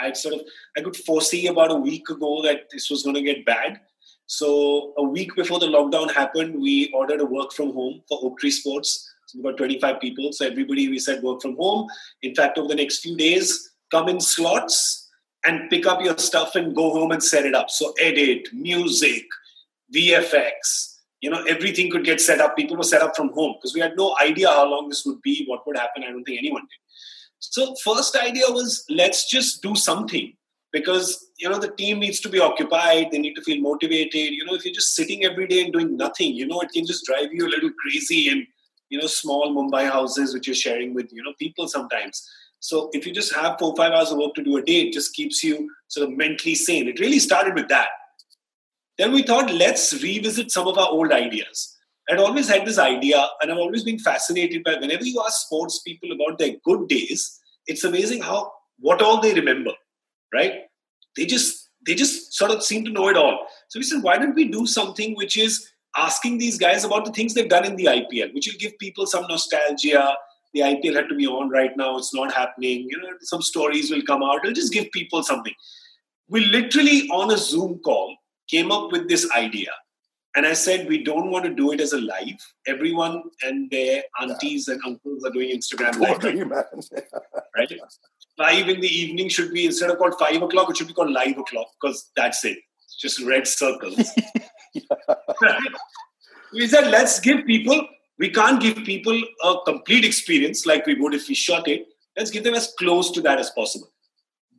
i 0.00 0.12
sort 0.12 0.34
of 0.34 0.40
i 0.76 0.80
could 0.80 0.96
foresee 0.96 1.46
about 1.48 1.70
a 1.70 1.82
week 1.90 2.08
ago 2.08 2.40
that 2.42 2.62
this 2.72 2.88
was 2.90 3.02
going 3.02 3.14
to 3.14 3.22
get 3.22 3.44
bad 3.44 3.80
so 4.28 4.92
a 4.98 5.02
week 5.02 5.34
before 5.34 5.58
the 5.58 5.66
lockdown 5.66 6.12
happened, 6.12 6.60
we 6.60 6.92
ordered 6.92 7.20
a 7.20 7.24
work 7.24 7.50
from 7.50 7.72
home 7.72 8.02
for 8.08 8.18
Oaktree 8.22 8.50
Sports. 8.50 9.10
So 9.26 9.38
we 9.38 9.42
got 9.42 9.56
25 9.56 10.00
people. 10.00 10.32
So 10.32 10.46
everybody 10.46 10.88
we 10.88 10.98
said 10.98 11.22
work 11.22 11.40
from 11.40 11.56
home. 11.56 11.88
In 12.22 12.34
fact, 12.34 12.58
over 12.58 12.68
the 12.68 12.74
next 12.74 12.98
few 12.98 13.16
days, 13.16 13.70
come 13.90 14.08
in 14.08 14.20
slots 14.20 15.08
and 15.44 15.70
pick 15.70 15.86
up 15.86 16.02
your 16.02 16.18
stuff 16.18 16.54
and 16.54 16.74
go 16.74 16.90
home 16.90 17.12
and 17.12 17.22
set 17.22 17.46
it 17.46 17.54
up. 17.54 17.70
So 17.70 17.94
edit, 18.00 18.48
music, 18.52 19.24
VFX, 19.94 20.96
you 21.20 21.30
know, 21.30 21.42
everything 21.44 21.90
could 21.90 22.04
get 22.04 22.20
set 22.20 22.40
up. 22.40 22.56
People 22.56 22.76
were 22.76 22.82
set 22.82 23.02
up 23.02 23.16
from 23.16 23.32
home 23.32 23.54
because 23.58 23.74
we 23.74 23.80
had 23.80 23.96
no 23.96 24.16
idea 24.20 24.48
how 24.48 24.68
long 24.68 24.88
this 24.88 25.04
would 25.04 25.20
be, 25.22 25.44
what 25.46 25.66
would 25.66 25.76
happen. 25.76 26.04
I 26.04 26.10
don't 26.10 26.24
think 26.24 26.38
anyone 26.38 26.62
did. 26.62 26.78
So 27.40 27.74
first 27.84 28.16
idea 28.16 28.44
was 28.48 28.84
let's 28.90 29.30
just 29.30 29.62
do 29.62 29.74
something 29.74 30.32
because 30.72 31.26
you 31.38 31.48
know 31.48 31.58
the 31.58 31.70
team 31.70 31.98
needs 31.98 32.20
to 32.20 32.28
be 32.28 32.40
occupied 32.40 33.10
they 33.10 33.18
need 33.18 33.34
to 33.34 33.42
feel 33.42 33.60
motivated 33.60 34.34
you 34.34 34.44
know 34.44 34.54
if 34.54 34.64
you're 34.64 34.74
just 34.74 34.94
sitting 34.94 35.24
every 35.24 35.46
day 35.46 35.62
and 35.64 35.72
doing 35.72 35.96
nothing 35.96 36.34
you 36.34 36.46
know 36.46 36.60
it 36.60 36.70
can 36.72 36.86
just 36.86 37.04
drive 37.06 37.32
you 37.32 37.46
a 37.46 37.48
little 37.48 37.70
crazy 37.80 38.28
in 38.28 38.46
you 38.90 38.98
know 38.98 39.06
small 39.06 39.54
mumbai 39.54 39.88
houses 39.90 40.34
which 40.34 40.46
you're 40.46 40.54
sharing 40.54 40.94
with 40.94 41.10
you 41.12 41.22
know 41.22 41.32
people 41.38 41.66
sometimes 41.68 42.28
so 42.60 42.90
if 42.92 43.06
you 43.06 43.12
just 43.12 43.34
have 43.34 43.58
four 43.58 43.74
five 43.76 43.92
hours 43.92 44.10
of 44.10 44.18
work 44.18 44.34
to 44.34 44.42
do 44.42 44.56
a 44.56 44.62
day 44.62 44.80
it 44.82 44.92
just 44.92 45.14
keeps 45.14 45.42
you 45.42 45.70
sort 45.88 46.08
of 46.08 46.16
mentally 46.16 46.54
sane 46.54 46.88
it 46.88 47.00
really 47.00 47.18
started 47.18 47.54
with 47.54 47.68
that 47.68 47.88
then 48.98 49.12
we 49.12 49.22
thought 49.22 49.52
let's 49.52 50.02
revisit 50.02 50.50
some 50.50 50.66
of 50.66 50.76
our 50.76 50.88
old 50.88 51.12
ideas 51.12 51.76
i'd 52.10 52.18
always 52.18 52.48
had 52.48 52.66
this 52.66 52.78
idea 52.78 53.26
and 53.40 53.50
i've 53.50 53.58
always 53.58 53.84
been 53.84 53.98
fascinated 53.98 54.64
by 54.64 54.74
whenever 54.76 55.04
you 55.04 55.22
ask 55.24 55.46
sports 55.46 55.80
people 55.80 56.12
about 56.12 56.38
their 56.38 56.54
good 56.64 56.88
days 56.88 57.40
it's 57.66 57.84
amazing 57.84 58.20
how 58.22 58.52
what 58.78 59.02
all 59.02 59.20
they 59.20 59.34
remember 59.34 59.72
right? 60.32 60.62
They 61.16 61.26
just 61.26 61.70
they 61.86 61.94
just 61.94 62.34
sort 62.34 62.50
of 62.50 62.62
seem 62.62 62.84
to 62.84 62.90
know 62.90 63.08
it 63.08 63.16
all. 63.16 63.46
So 63.68 63.78
we 63.78 63.84
said, 63.84 64.02
why 64.02 64.18
don't 64.18 64.34
we 64.34 64.48
do 64.48 64.66
something 64.66 65.14
which 65.14 65.38
is 65.38 65.70
asking 65.96 66.38
these 66.38 66.58
guys 66.58 66.84
about 66.84 67.04
the 67.04 67.12
things 67.12 67.34
they've 67.34 67.48
done 67.48 67.64
in 67.64 67.76
the 67.76 67.86
IPL, 67.86 68.34
which 68.34 68.46
will 68.46 68.58
give 68.58 68.78
people 68.78 69.06
some 69.06 69.26
nostalgia. 69.28 70.14
The 70.54 70.60
IPL 70.60 70.94
had 70.94 71.08
to 71.08 71.14
be 71.14 71.26
on 71.26 71.50
right 71.50 71.76
now; 71.76 71.96
it's 71.96 72.14
not 72.14 72.32
happening. 72.32 72.86
You 72.88 73.00
know, 73.00 73.10
some 73.20 73.42
stories 73.42 73.90
will 73.90 74.02
come 74.02 74.22
out. 74.22 74.44
It'll 74.44 74.52
just 74.52 74.72
give 74.72 74.90
people 74.92 75.22
something. 75.22 75.54
We 76.28 76.44
literally 76.44 77.08
on 77.10 77.30
a 77.30 77.38
Zoom 77.38 77.80
call 77.80 78.16
came 78.48 78.72
up 78.72 78.92
with 78.92 79.08
this 79.08 79.30
idea. 79.32 79.70
And 80.36 80.46
I 80.46 80.52
said, 80.52 80.88
we 80.88 81.02
don't 81.02 81.30
want 81.30 81.46
to 81.46 81.54
do 81.54 81.72
it 81.72 81.80
as 81.80 81.92
a 81.92 82.00
live. 82.00 82.38
Everyone 82.66 83.22
and 83.42 83.70
their 83.70 84.02
aunties 84.20 84.68
and 84.68 84.80
uncles 84.86 85.24
are 85.24 85.30
doing 85.30 85.50
Instagram 85.50 85.98
live. 86.00 87.02
right? 87.56 87.72
five 88.38 88.68
in 88.68 88.80
the 88.80 88.86
evening 88.86 89.28
should 89.28 89.52
be 89.52 89.66
instead 89.66 89.90
of 89.90 89.98
called 89.98 90.14
five 90.18 90.40
o'clock, 90.40 90.70
it 90.70 90.76
should 90.76 90.86
be 90.86 90.94
called 90.94 91.10
live 91.10 91.36
o'clock 91.36 91.66
because 91.80 92.10
that's 92.16 92.44
it. 92.44 92.58
It's 92.84 92.96
just 92.96 93.20
red 93.22 93.46
circles. 93.46 94.08
yeah. 94.72 94.82
We 96.50 96.66
said 96.66 96.90
let's 96.90 97.20
give 97.20 97.44
people 97.44 97.86
we 98.18 98.30
can't 98.30 98.60
give 98.60 98.76
people 98.84 99.20
a 99.44 99.56
complete 99.64 100.04
experience 100.04 100.66
like 100.66 100.86
we 100.86 100.94
would 100.94 101.14
if 101.14 101.28
we 101.28 101.34
shot 101.34 101.68
it. 101.68 101.86
Let's 102.16 102.30
give 102.30 102.44
them 102.44 102.54
as 102.54 102.74
close 102.78 103.10
to 103.12 103.20
that 103.22 103.38
as 103.38 103.50
possible. 103.50 103.92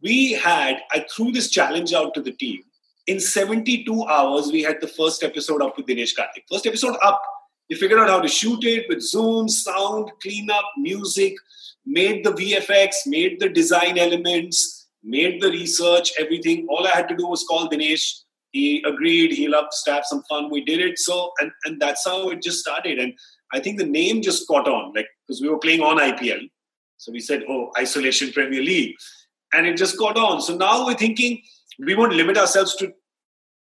We 0.01 0.33
had, 0.33 0.77
I 0.93 1.05
threw 1.13 1.31
this 1.31 1.49
challenge 1.49 1.93
out 1.93 2.13
to 2.13 2.21
the 2.21 2.31
team. 2.31 2.61
In 3.07 3.19
72 3.19 4.05
hours, 4.05 4.51
we 4.51 4.61
had 4.61 4.79
the 4.79 4.87
first 4.87 5.23
episode 5.23 5.61
up 5.61 5.75
with 5.75 5.87
Dinesh 5.87 6.15
Karthik. 6.17 6.43
First 6.49 6.67
episode 6.67 6.95
up. 7.03 7.21
We 7.69 7.75
figured 7.75 7.99
out 7.99 8.09
how 8.09 8.21
to 8.21 8.27
shoot 8.27 8.63
it 8.63 8.85
with 8.87 9.01
Zoom, 9.01 9.49
sound, 9.49 10.09
cleanup, 10.21 10.65
music, 10.77 11.33
made 11.85 12.23
the 12.23 12.31
VFX, 12.31 12.91
made 13.07 13.39
the 13.39 13.49
design 13.49 13.97
elements, 13.97 14.87
made 15.03 15.41
the 15.41 15.49
research, 15.49 16.11
everything. 16.17 16.65
All 16.69 16.87
I 16.87 16.91
had 16.91 17.09
to 17.09 17.15
do 17.15 17.27
was 17.27 17.43
call 17.43 17.69
Dinesh. 17.69 18.21
He 18.51 18.83
agreed. 18.87 19.31
He 19.33 19.47
loved 19.47 19.71
to 19.85 19.91
have 19.91 20.05
some 20.05 20.23
fun. 20.29 20.49
We 20.49 20.63
did 20.63 20.79
it. 20.79 20.97
So, 20.97 21.31
and, 21.39 21.51
and 21.65 21.79
that's 21.79 22.05
how 22.05 22.29
it 22.29 22.41
just 22.41 22.59
started. 22.59 22.97
And 22.97 23.13
I 23.52 23.60
think 23.60 23.78
the 23.78 23.86
name 23.86 24.22
just 24.22 24.46
caught 24.48 24.68
on, 24.68 24.92
like, 24.94 25.06
because 25.26 25.40
we 25.40 25.48
were 25.48 25.58
playing 25.58 25.80
on 25.80 25.98
IPL. 25.98 26.50
So 26.96 27.12
we 27.12 27.20
said, 27.20 27.44
oh, 27.48 27.70
Isolation 27.78 28.32
Premier 28.32 28.60
League. 28.60 28.96
And 29.52 29.66
it 29.66 29.76
just 29.76 29.96
caught 29.98 30.16
on. 30.16 30.40
So 30.40 30.56
now 30.56 30.86
we're 30.86 30.94
thinking 30.94 31.42
we 31.78 31.94
won't 31.94 32.14
limit 32.14 32.36
ourselves 32.36 32.74
to 32.76 32.92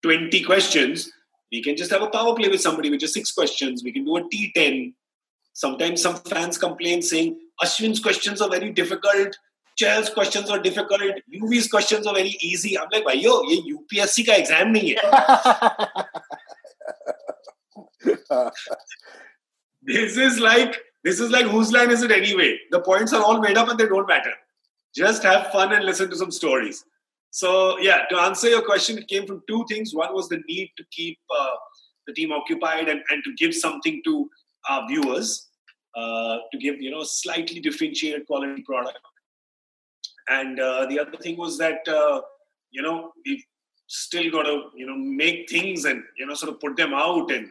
20 0.02 0.42
questions. 0.44 1.10
We 1.52 1.62
can 1.62 1.76
just 1.76 1.90
have 1.92 2.02
a 2.02 2.08
power 2.08 2.34
play 2.34 2.48
with 2.48 2.60
somebody 2.60 2.90
with 2.90 3.00
just 3.00 3.14
six 3.14 3.32
questions. 3.32 3.84
We 3.84 3.92
can 3.92 4.04
do 4.04 4.16
a 4.16 4.22
T10. 4.22 4.94
Sometimes 5.52 6.02
some 6.02 6.16
fans 6.16 6.58
complain 6.58 7.00
saying, 7.00 7.38
Ashwin's 7.62 8.00
questions 8.00 8.40
are 8.40 8.50
very 8.50 8.72
difficult. 8.72 9.36
Chahal's 9.80 10.10
questions 10.10 10.50
are 10.50 10.58
difficult. 10.58 11.00
UV's 11.32 11.68
questions 11.68 12.06
are 12.06 12.14
very 12.14 12.36
easy. 12.40 12.78
I'm 12.78 12.88
like, 12.90 13.22
yo, 13.22 13.42
ये 13.42 13.62
UPSC 13.72 14.24
का 14.26 14.34
exam 14.36 14.72
नहीं 14.72 14.94
है. 14.94 15.00
this 19.81 20.17
is 20.17 20.39
like 20.39 20.75
this 21.03 21.19
is 21.19 21.31
like 21.31 21.45
whose 21.45 21.71
line 21.71 21.91
is 21.91 22.03
it 22.03 22.11
anyway? 22.11 22.57
The 22.71 22.81
points 22.81 23.13
are 23.13 23.23
all 23.23 23.39
made 23.39 23.57
up 23.57 23.69
and 23.69 23.79
they 23.79 23.87
don't 23.87 24.07
matter. 24.07 24.33
Just 24.95 25.23
have 25.23 25.51
fun 25.51 25.73
and 25.73 25.85
listen 25.85 26.09
to 26.09 26.15
some 26.15 26.31
stories. 26.31 26.83
So 27.31 27.79
yeah, 27.79 28.05
to 28.09 28.17
answer 28.17 28.49
your 28.49 28.63
question, 28.63 28.97
it 28.97 29.07
came 29.07 29.25
from 29.25 29.43
two 29.47 29.65
things. 29.69 29.93
One 29.93 30.13
was 30.13 30.29
the 30.29 30.41
need 30.47 30.71
to 30.77 30.83
keep 30.91 31.17
uh, 31.37 31.55
the 32.07 32.13
team 32.13 32.31
occupied 32.31 32.89
and, 32.89 33.01
and 33.09 33.23
to 33.23 33.33
give 33.37 33.53
something 33.53 34.01
to 34.05 34.29
our 34.69 34.87
viewers, 34.87 35.49
uh, 35.95 36.37
to 36.51 36.57
give 36.57 36.81
you 36.81 36.91
know 36.91 37.03
slightly 37.03 37.59
differentiated 37.59 38.25
quality 38.27 38.63
product. 38.63 38.99
And 40.27 40.59
uh, 40.59 40.85
the 40.87 40.99
other 40.99 41.17
thing 41.17 41.37
was 41.37 41.57
that 41.59 41.87
uh, 41.87 42.21
you 42.71 42.81
know 42.81 43.11
we've 43.25 43.43
still 43.87 44.29
got 44.31 44.43
to 44.43 44.69
you 44.75 44.85
know 44.85 44.95
make 44.95 45.49
things 45.49 45.85
and 45.85 46.03
you 46.17 46.25
know 46.25 46.33
sort 46.33 46.51
of 46.51 46.59
put 46.59 46.75
them 46.75 46.93
out 46.93 47.31
and 47.31 47.49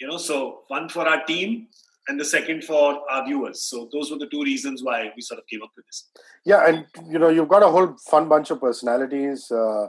you 0.00 0.08
know 0.08 0.16
so 0.16 0.62
one 0.68 0.88
for 0.88 1.06
our 1.06 1.24
team 1.24 1.68
and 2.08 2.20
the 2.20 2.24
second 2.24 2.64
for 2.64 3.00
our 3.10 3.24
viewers. 3.24 3.62
So 3.62 3.88
those 3.92 4.10
were 4.10 4.18
the 4.18 4.26
two 4.26 4.42
reasons 4.42 4.82
why 4.82 5.10
we 5.16 5.22
sort 5.22 5.40
of 5.40 5.46
came 5.46 5.62
up 5.62 5.70
with 5.76 5.86
this. 5.86 6.08
Yeah 6.44 6.66
and 6.66 6.86
you 7.08 7.18
know 7.18 7.28
you've 7.28 7.48
got 7.48 7.62
a 7.62 7.68
whole 7.68 7.96
fun 8.10 8.28
bunch 8.28 8.50
of 8.50 8.60
personalities 8.60 9.50
uh, 9.50 9.84
uh, 9.84 9.88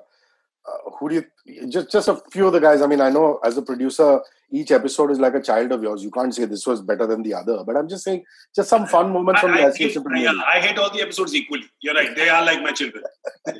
who 0.98 1.10
do 1.10 1.16
you 1.46 1.68
just 1.68 1.92
just 1.92 2.08
a 2.08 2.22
few 2.32 2.48
of 2.48 2.54
the 2.54 2.60
guys. 2.60 2.82
I 2.82 2.88
mean 2.88 3.02
i 3.02 3.10
know 3.10 3.40
as 3.44 3.58
a 3.58 3.62
producer 3.62 4.22
each 4.52 4.72
episode 4.72 5.12
is 5.12 5.20
like 5.20 5.34
a 5.36 5.42
child 5.42 5.72
of 5.72 5.84
yours. 5.84 6.04
You 6.04 6.12
can't 6.12 6.34
say 6.34 6.46
this 6.46 6.66
was 6.66 6.82
better 6.82 7.06
than 7.08 7.24
the 7.24 7.34
other 7.34 7.64
but 7.66 7.76
i'm 7.76 7.90
just 7.90 8.04
saying 8.04 8.24
just 8.56 8.70
some 8.70 8.86
fun 8.86 9.12
moments 9.12 9.42
from 9.42 9.52
I, 9.52 9.58
the 9.58 9.64
I 9.64 9.68
isolation 9.70 10.04
hate, 10.14 10.24
yeah, 10.24 10.34
I 10.54 10.60
hate 10.60 10.78
all 10.78 10.92
the 10.92 11.02
episodes 11.02 11.36
equally. 11.36 11.66
You're 11.82 11.96
right. 11.96 12.16
They 12.16 12.30
are 12.30 12.46
like 12.46 12.62
my 12.62 12.72
children. 12.72 13.04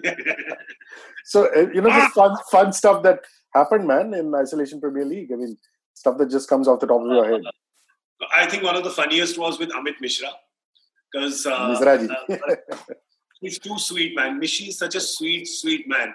So 1.26 1.50
uh, 1.56 1.68
you 1.74 1.82
know 1.82 1.90
just 1.90 2.14
fun 2.14 2.38
fun 2.52 2.72
stuff 2.72 3.02
that 3.04 3.22
happened 3.54 3.88
man 3.88 4.14
in 4.14 4.34
isolation 4.36 4.80
premier 4.80 5.06
league. 5.06 5.32
I 5.34 5.38
mean 5.38 5.58
stuff 5.96 6.18
that 6.20 6.30
just 6.30 6.48
comes 6.48 6.68
off 6.68 6.80
the 6.80 6.88
top 6.88 7.02
of 7.02 7.08
your 7.08 7.26
head 7.26 7.42
I 8.36 8.46
think 8.48 8.64
one 8.64 8.76
of 8.76 8.84
the 8.84 8.90
funniest 8.90 9.38
was 9.38 9.60
with 9.60 9.70
Amit 9.70 10.00
Mishra 10.00 10.30
because 11.12 11.46
uh, 11.46 11.70
Misraji. 11.70 12.10
uh, 12.10 12.56
he's 13.42 13.60
too 13.60 13.78
sweet, 13.78 14.16
man. 14.16 14.40
Mishi 14.40 14.70
is 14.70 14.78
such 14.78 14.96
a 14.96 15.00
sweet, 15.00 15.48
sweet 15.48 15.88
man, 15.88 16.14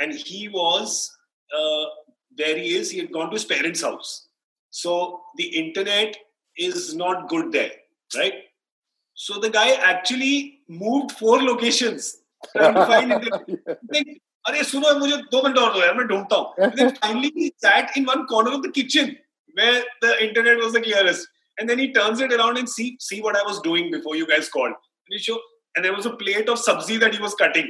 and 0.00 0.12
he 0.12 0.48
was 0.48 1.10
uh, 1.56 1.84
where 2.36 2.56
he 2.56 2.74
is. 2.74 2.90
He 2.90 2.98
had 2.98 3.12
gone 3.12 3.30
to 3.30 3.34
his 3.34 3.44
parents' 3.44 3.82
house, 3.82 4.28
so 4.70 5.22
the 5.36 5.44
internet 5.44 6.16
is 6.56 6.94
not 6.94 7.28
good 7.28 7.52
there, 7.52 7.72
right? 8.16 8.34
So 9.14 9.38
the 9.38 9.50
guy 9.50 9.74
actually 9.74 10.60
moved 10.68 11.12
four 11.12 11.42
locations 11.42 12.18
trying 12.56 12.74
to 12.74 12.86
find 12.86 13.12
internet. 13.12 14.18
अरे 14.47 14.63
सुनो 14.63 14.93
मुझे 14.99 15.17
दो 15.31 15.41
minute 15.43 15.57
और 15.57 15.73
दो 15.73 15.81
यार 15.81 15.93
मैं 15.95 16.05
ढूंढता 16.07 16.35
हूँ 16.35 16.71
then 16.77 16.95
finally 17.01 17.31
he 17.35 17.51
sat 17.65 17.97
in 17.99 18.07
one 18.11 18.25
corner 18.31 18.53
of 18.57 18.63
the 18.63 18.71
kitchen 18.77 19.11
where 19.59 19.83
the 20.05 20.11
internet 20.27 20.63
was 20.63 20.73
the 20.73 20.81
clearest 20.87 21.27
and 21.59 21.69
then 21.69 21.79
he 21.83 21.91
turns 21.97 22.21
it 22.25 22.33
around 22.37 22.61
and 22.61 22.71
see 22.75 22.87
see 23.07 23.21
what 23.27 23.37
I 23.41 23.43
was 23.49 23.59
doing 23.67 23.91
before 23.95 24.15
you 24.19 24.27
guys 24.31 24.49
called 24.55 24.73
and 24.77 25.17
he 25.17 25.19
show 25.27 25.37
and 25.75 25.85
there 25.85 25.95
was 25.97 26.07
a 26.11 26.15
plate 26.23 26.49
of 26.53 26.63
sabzi 26.67 26.99
that 27.03 27.19
he 27.19 27.21
was 27.25 27.35
cutting 27.43 27.69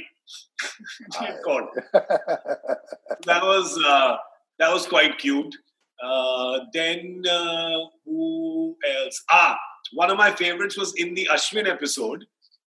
he 1.19 1.25
had 1.25 1.41
called 1.43 1.81
that 1.93 3.43
was 3.49 3.77
uh, 3.95 4.15
that 4.59 4.73
was 4.77 4.87
quite 4.95 5.17
cute 5.25 5.59
uh, 6.03 6.59
then 6.73 7.23
uh, 7.37 7.77
who 8.05 8.75
else 8.95 9.21
ah 9.41 9.57
one 9.93 10.09
of 10.09 10.17
my 10.17 10.31
favorites 10.31 10.77
was 10.77 10.93
in 11.05 11.13
the 11.15 11.27
Ashwin 11.35 11.67
episode 11.75 12.25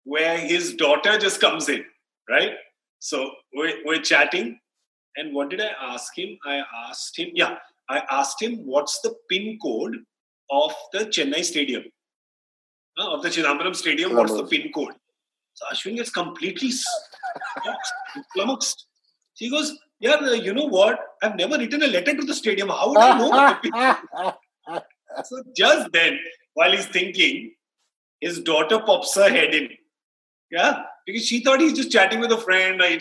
where 0.04 0.36
his 0.38 0.74
daughter 0.74 1.18
just 1.18 1.40
comes 1.40 1.68
in 1.68 1.84
right 2.30 2.52
So 2.99 3.31
we're, 3.53 3.75
we're 3.85 4.01
chatting, 4.01 4.59
and 5.15 5.33
what 5.33 5.49
did 5.49 5.61
I 5.61 5.71
ask 5.93 6.17
him? 6.17 6.37
I 6.45 6.61
asked 6.89 7.17
him, 7.17 7.29
yeah, 7.33 7.57
I 7.89 8.01
asked 8.09 8.41
him 8.41 8.57
what's 8.65 9.01
the 9.01 9.15
pin 9.29 9.57
code 9.61 9.95
of 10.51 10.73
the 10.93 10.99
Chennai 10.99 11.43
Stadium, 11.43 11.83
uh, 12.99 13.13
of 13.13 13.23
the 13.23 13.29
Chidambaram 13.29 13.75
Stadium. 13.75 14.15
What's 14.15 14.33
the 14.33 14.45
pin 14.45 14.71
code? 14.73 14.93
So 15.53 15.65
Ashwin 15.73 15.95
gets 15.95 16.11
completely 16.11 16.71
flummoxed. 18.33 18.85
He 19.33 19.49
goes, 19.49 19.77
yeah, 19.99 20.11
uh, 20.13 20.33
you 20.33 20.53
know 20.53 20.65
what? 20.65 20.99
I've 21.23 21.35
never 21.35 21.57
written 21.57 21.81
a 21.81 21.87
letter 21.87 22.15
to 22.15 22.25
the 22.25 22.33
stadium. 22.33 22.69
How 22.69 22.89
would 22.89 22.97
I 22.97 24.35
know? 24.63 24.81
so 25.23 25.43
just 25.55 25.91
then, 25.91 26.19
while 26.53 26.71
he's 26.71 26.85
thinking, 26.85 27.53
his 28.21 28.39
daughter 28.39 28.79
pops 28.79 29.15
her 29.15 29.29
head 29.29 29.55
in. 29.55 29.69
Yeah, 30.51 30.83
because 31.07 31.25
she 31.25 31.39
thought 31.39 31.61
he's 31.61 31.73
just 31.73 31.91
chatting 31.91 32.19
with 32.19 32.31
a 32.31 32.37
friend 32.37 32.81
or 32.81 32.99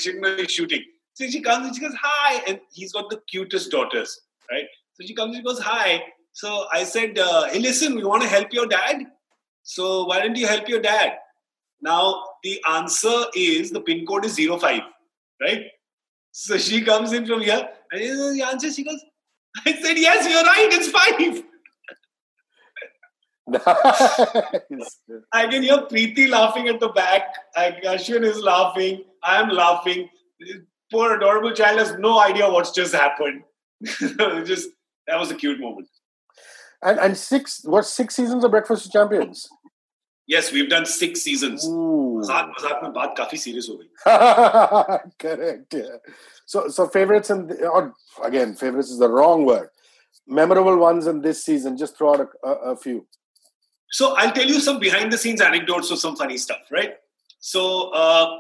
shooting. 0.49 0.83
So 1.15 1.27
she 1.29 1.41
comes 1.41 1.67
and 1.67 1.75
she 1.75 1.83
goes, 1.83 1.95
Hi. 2.01 2.43
And 2.47 2.61
he's 2.73 2.93
got 2.93 3.11
the 3.11 3.21
cutest 3.29 3.71
daughters, 3.71 4.21
right? 4.51 4.67
So 4.95 5.05
she 5.05 5.15
comes 5.15 5.37
and 5.37 5.39
she 5.39 5.43
goes, 5.43 5.59
Hi. 5.61 6.05
So 6.33 6.67
I 6.73 6.85
said, 6.85 7.19
uh, 7.19 7.49
Hey, 7.49 7.59
listen, 7.59 7.97
we 7.97 8.05
want 8.05 8.23
to 8.23 8.29
help 8.29 8.53
your 8.53 8.67
dad. 8.67 9.07
So 9.65 10.05
why 10.05 10.21
don't 10.21 10.37
you 10.37 10.47
help 10.47 10.69
your 10.69 10.81
dad? 10.81 11.15
Now, 11.83 12.23
the 12.43 12.63
answer 12.71 13.25
is 13.35 13.71
the 13.71 13.81
pin 13.81 14.07
code 14.07 14.25
is 14.25 14.37
05, 14.39 14.81
right? 15.43 15.65
So 16.31 16.57
she 16.59 16.83
comes 16.83 17.13
in 17.13 17.27
from 17.27 17.41
here 17.41 17.69
and 17.91 18.39
the 18.39 18.43
answer, 18.47 18.71
she 18.73 18.85
goes, 18.85 19.01
I 19.67 19.73
said, 19.73 19.99
Yes, 19.99 20.29
you're 20.29 20.45
right, 20.45 20.69
it's 20.71 20.91
five. 20.91 21.43
I 25.33 25.47
can 25.49 25.63
hear 25.63 25.79
Prithi 25.91 26.29
laughing 26.29 26.69
at 26.69 26.81
the 26.81 26.89
back. 26.89 27.23
I, 27.55 27.79
Ashwin 27.85 28.25
is 28.25 28.41
laughing. 28.41 29.05
I 29.23 29.41
am 29.41 29.51
laughing. 29.51 30.09
This 30.41 30.57
poor 30.91 31.17
adorable 31.17 31.53
child 31.53 31.79
has 31.79 31.97
no 31.99 32.19
idea 32.21 32.51
what's 32.51 32.73
just 32.73 32.93
happened. 32.93 33.43
just 33.85 34.71
that 35.07 35.19
was 35.19 35.31
a 35.31 35.35
cute 35.35 35.61
moment. 35.61 35.89
And 36.83 36.99
and 36.99 37.17
six 37.17 37.61
what 37.65 37.87
six 37.87 38.17
seasons 38.17 38.43
of 38.45 38.51
Breakfast 38.51 38.93
Champions? 38.93 39.49
Yes, 40.27 40.51
we've 40.51 40.69
done 40.69 40.87
six 40.87 41.23
seasons. 41.23 41.67
मजाक 41.67 42.81
में 42.83 42.93
बात 42.93 43.15
काफी 43.17 43.37
serious 43.37 43.67
हो 43.71 43.75
गई. 43.77 45.09
Correct. 45.19 45.75
Yeah. 45.75 45.99
So 46.47 46.69
so 46.69 46.87
favorites 46.89 47.31
and 47.31 47.53
again 48.23 48.55
favorites 48.55 48.91
is 48.91 48.99
the 48.99 49.09
wrong 49.09 49.45
word. 49.45 49.69
Memorable 50.27 50.77
ones 50.77 51.07
in 51.07 51.21
this 51.21 51.45
season. 51.45 51.77
Just 51.77 51.97
throw 51.97 52.15
out 52.15 52.21
a, 52.21 52.49
a, 52.49 52.53
a 52.73 52.77
few. 52.77 53.07
So 53.91 54.17
I'll 54.17 54.33
tell 54.33 54.47
you 54.47 54.61
some 54.61 54.79
behind 54.79 55.13
the 55.13 55.19
scenes 55.19 55.41
anecdotes 55.41 55.91
or 55.91 55.97
some 55.97 56.17
funny 56.17 56.37
stuff, 56.37 56.61
right? 56.71 56.95
So 57.39 57.91
uh, 57.91 58.39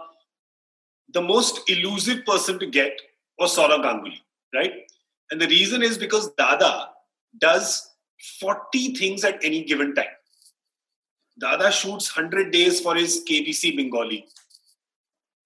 the 1.12 1.22
most 1.22 1.68
elusive 1.68 2.24
person 2.24 2.58
to 2.58 2.66
get 2.66 3.00
was 3.38 3.56
Sourav 3.56 3.82
Ganguly, 3.82 4.18
right? 4.54 4.72
And 5.30 5.40
the 5.40 5.46
reason 5.46 5.82
is 5.82 5.98
because 5.98 6.30
Dada 6.36 6.88
does 7.38 7.90
40 8.40 8.94
things 8.94 9.24
at 9.24 9.38
any 9.44 9.64
given 9.64 9.94
time. 9.94 10.06
Dada 11.38 11.70
shoots 11.70 12.16
100 12.16 12.50
days 12.50 12.80
for 12.80 12.94
his 12.94 13.22
KBC 13.28 13.76
Bengali. 13.76 14.26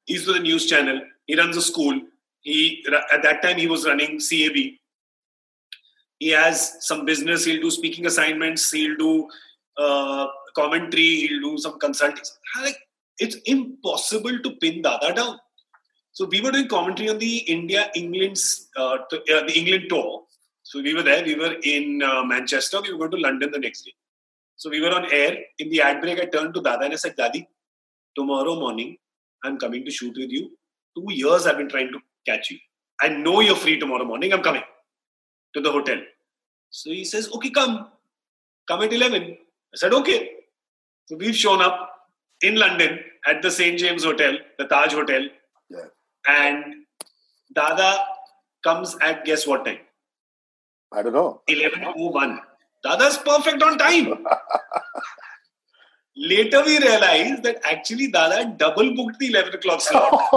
He's 0.04 0.26
with 0.26 0.37
a 0.37 0.40
news 0.40 0.66
channel. 0.66 1.00
He 1.26 1.37
runs 1.37 1.57
a 1.57 1.62
school. 1.62 2.00
He 2.40 2.85
at 3.12 3.23
that 3.23 3.42
time 3.42 3.59
he 3.59 3.66
was 3.66 3.87
running 3.87 4.19
CAB. 4.19 4.78
He 6.19 6.28
has 6.28 6.76
some 6.80 7.04
business. 7.04 7.45
He'll 7.45 7.61
do 7.61 7.71
speaking 7.71 8.07
assignments. 8.07 8.71
He'll 8.71 8.97
do 8.97 9.28
uh, 9.81 10.27
commentary, 10.55 11.27
he'll 11.27 11.41
do 11.41 11.59
some 11.59 11.79
consulting. 11.79 12.25
Like, 12.63 12.79
it's 13.19 13.37
impossible 13.47 14.39
to 14.41 14.51
pin 14.57 14.83
Dada 14.83 15.15
down. 15.15 15.39
So 16.13 16.27
we 16.27 16.41
were 16.41 16.51
doing 16.51 16.69
commentary 16.69 17.09
on 17.09 17.19
the 17.19 17.37
India 17.55 17.91
England's 17.95 18.69
uh, 18.77 18.97
uh, 19.13 19.45
the 19.47 19.53
England 19.55 19.85
tour, 19.89 20.25
So 20.63 20.83
we 20.83 20.95
were 20.95 21.03
there. 21.03 21.25
We 21.25 21.37
were 21.37 21.57
in 21.63 22.03
uh, 22.03 22.25
Manchester. 22.25 22.81
We 22.83 22.93
were 22.93 22.99
going 22.99 23.13
to 23.13 23.17
London 23.29 23.51
the 23.53 23.59
next 23.59 23.83
day. 23.83 23.95
So 24.57 24.69
we 24.69 24.81
were 24.81 24.91
on 24.91 25.07
air. 25.13 25.39
In 25.59 25.71
the 25.71 25.81
ad 25.81 26.01
break, 26.01 26.21
I 26.21 26.27
turned 26.27 26.55
to 26.55 26.61
Dada 26.61 26.85
and 26.85 26.93
I 26.93 26.97
said, 26.97 27.17
Daddy, 27.17 27.49
tomorrow 28.17 28.57
morning, 28.57 28.97
I'm 29.45 29.57
coming 29.59 29.85
to 29.85 29.91
shoot 29.91 30.15
with 30.17 30.31
you. 30.31 30.51
Two 30.97 31.07
years 31.15 31.47
I've 31.47 31.57
been 31.57 31.69
trying 31.69 31.93
to 31.93 32.01
catch 32.27 32.51
you. 32.51 32.59
I 33.01 33.09
know 33.09 33.41
you're 33.41 33.57
free 33.57 33.79
tomorrow 33.79 34.05
morning. 34.05 34.33
I'm 34.33 34.43
coming 34.43 34.63
to 35.55 35.61
the 35.61 35.73
hotel. 35.73 35.99
So 36.71 36.91
he 36.91 37.05
says, 37.05 37.31
Okay, 37.35 37.51
come. 37.51 37.89
Come 38.69 38.83
at 38.83 38.93
11. 38.93 39.39
I 39.73 39.77
said, 39.77 39.93
Okay. 39.93 40.31
So 41.07 41.17
we've 41.17 41.35
shown 41.35 41.61
up 41.61 41.91
in 42.41 42.55
London 42.55 43.00
at 43.27 43.43
the 43.43 43.50
St. 43.50 43.79
James 43.79 44.05
Hotel, 44.05 44.39
the 44.59 44.67
Taj 44.67 44.93
Hotel. 44.93 45.27
Yeah. 45.69 45.87
And 46.29 46.85
Dada 47.53 47.99
comes 48.62 48.97
at 49.00 49.25
guess 49.25 49.47
what 49.47 49.65
time? 49.65 49.79
I 50.93 51.03
don't 51.03 51.12
know. 51.12 51.43
11.01. 51.49 52.39
Dada's 52.85 53.19
perfect 53.19 53.62
on 53.62 53.79
time. 53.79 54.25
Later 56.17 56.62
we 56.65 56.79
realized 56.79 57.43
that 57.45 57.61
actually 57.65 58.09
Dada 58.09 58.55
double 58.57 58.95
booked 58.95 59.19
the 59.19 59.29
11 59.29 59.55
o'clock 59.55 59.81
slot. 59.81 60.12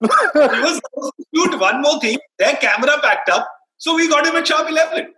he 0.00 0.08
was 0.08 0.80
shoot 1.34 1.60
one 1.60 1.82
more 1.82 2.00
thing. 2.00 2.18
Their 2.38 2.56
camera 2.56 3.00
packed 3.02 3.28
up. 3.30 3.48
So 3.78 3.94
we 3.96 4.08
got 4.08 4.26
him 4.26 4.36
at 4.36 4.46
sharp 4.46 4.68
11. 4.68 5.12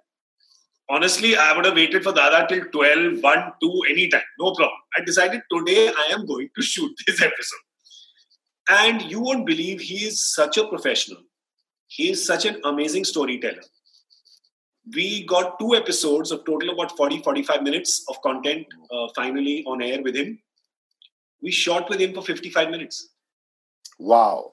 Honestly, 0.91 1.37
I 1.37 1.57
would 1.57 1.64
have 1.64 1.75
waited 1.75 2.03
for 2.03 2.12
Dada 2.12 2.47
till 2.49 2.64
12, 2.67 3.23
1, 3.23 3.53
2, 3.62 3.83
anytime. 3.91 4.23
No 4.38 4.55
problem. 4.55 4.79
I 4.99 5.05
decided 5.05 5.41
today 5.50 5.88
I 5.88 6.12
am 6.12 6.26
going 6.26 6.50
to 6.55 6.62
shoot 6.62 6.93
this 7.07 7.23
episode. 7.23 7.59
And 8.69 9.03
you 9.03 9.21
won't 9.21 9.47
believe 9.47 9.81
he 9.81 10.07
is 10.07 10.35
such 10.35 10.57
a 10.59 10.67
professional. 10.67 11.19
He 11.87 12.11
is 12.11 12.25
such 12.26 12.45
an 12.45 12.61
amazing 12.64 13.05
storyteller. 13.05 13.62
We 14.95 15.25
got 15.26 15.59
two 15.59 15.75
episodes 15.75 16.31
of 16.31 16.45
total 16.45 16.71
about 16.71 16.95
40 16.97 17.23
45 17.23 17.62
minutes 17.62 18.05
of 18.09 18.21
content 18.23 18.67
uh, 18.91 19.09
finally 19.14 19.64
on 19.67 19.81
air 19.81 20.03
with 20.03 20.14
him. 20.14 20.38
We 21.43 21.50
shot 21.50 21.88
with 21.88 22.00
him 22.00 22.12
for 22.14 22.23
55 22.23 22.71
minutes. 22.71 23.11
Wow. 23.99 24.50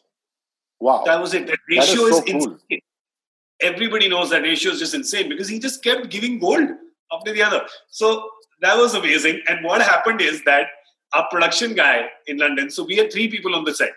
Wow. 0.79 1.03
That 1.05 1.19
was 1.21 1.33
it. 1.33 1.47
That 1.47 1.57
That 1.69 1.83
is 1.83 1.89
ratio 1.89 2.05
is, 2.07 2.21
cool. 2.21 2.51
insane. 2.51 2.81
Everybody 3.61 4.09
knows 4.09 4.29
that 4.31 4.41
ratio 4.41 4.71
is 4.71 4.79
just 4.79 4.93
insane 4.93 5.29
because 5.29 5.47
he 5.47 5.59
just 5.59 5.83
kept 5.83 6.09
giving 6.09 6.39
gold 6.39 6.69
after 7.11 7.33
the 7.33 7.43
other. 7.43 7.65
So 7.89 8.29
that 8.61 8.77
was 8.77 8.93
amazing. 8.93 9.41
And 9.47 9.63
what 9.63 9.81
happened 9.81 10.21
is 10.21 10.43
that 10.45 10.67
our 11.13 11.27
production 11.29 11.73
guy 11.73 12.07
in 12.27 12.37
London, 12.37 12.69
so 12.69 12.83
we 12.83 12.95
had 12.95 13.11
three 13.11 13.27
people 13.27 13.55
on 13.55 13.63
the 13.65 13.73
set. 13.73 13.91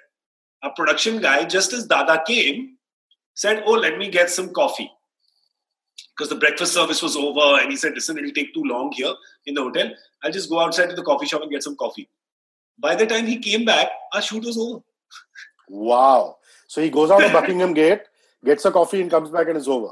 Our 0.63 0.73
production 0.73 1.21
guy, 1.21 1.45
just 1.45 1.73
as 1.73 1.87
Dada 1.87 2.23
came, 2.27 2.77
said, 3.35 3.63
Oh, 3.67 3.73
let 3.73 3.99
me 3.99 4.09
get 4.09 4.31
some 4.31 4.53
coffee. 4.53 4.91
Because 6.17 6.29
the 6.29 6.37
breakfast 6.37 6.73
service 6.73 7.03
was 7.03 7.17
over, 7.17 7.61
and 7.61 7.71
he 7.71 7.77
said, 7.77 7.95
Listen, 7.95 8.19
it'll 8.19 8.31
take 8.31 8.55
too 8.55 8.65
long 8.65 8.91
here 8.93 9.13
in 9.47 9.55
the 9.55 9.63
hotel. 9.63 9.91
I'll 10.23 10.33
just 10.33 10.49
go 10.49 10.61
outside 10.61 10.89
to 10.91 10.97
the 10.97 11.03
coffee 11.03 11.27
shop 11.27 11.43
and 11.43 11.51
get 11.51 11.63
some 11.63 11.77
coffee. 11.77 12.09
By 12.79 12.97
the 12.97 13.07
time 13.07 13.27
he 13.27 13.39
came 13.39 13.65
back, 13.65 13.89
our 14.13 14.23
shoot 14.23 14.45
was 14.45 14.59
over. 14.59 14.81
Wow. 15.69 16.39
So 16.67 16.81
he 16.81 16.91
goes 16.91 17.11
out 17.11 17.23
of 17.23 17.33
Buckingham 17.33 17.75
Gate, 17.75 18.01
gets 18.45 18.65
a 18.65 18.71
coffee, 18.71 19.01
and 19.01 19.11
comes 19.11 19.31
back, 19.31 19.49
and 19.49 19.57
it's 19.57 19.69
over. 19.69 19.91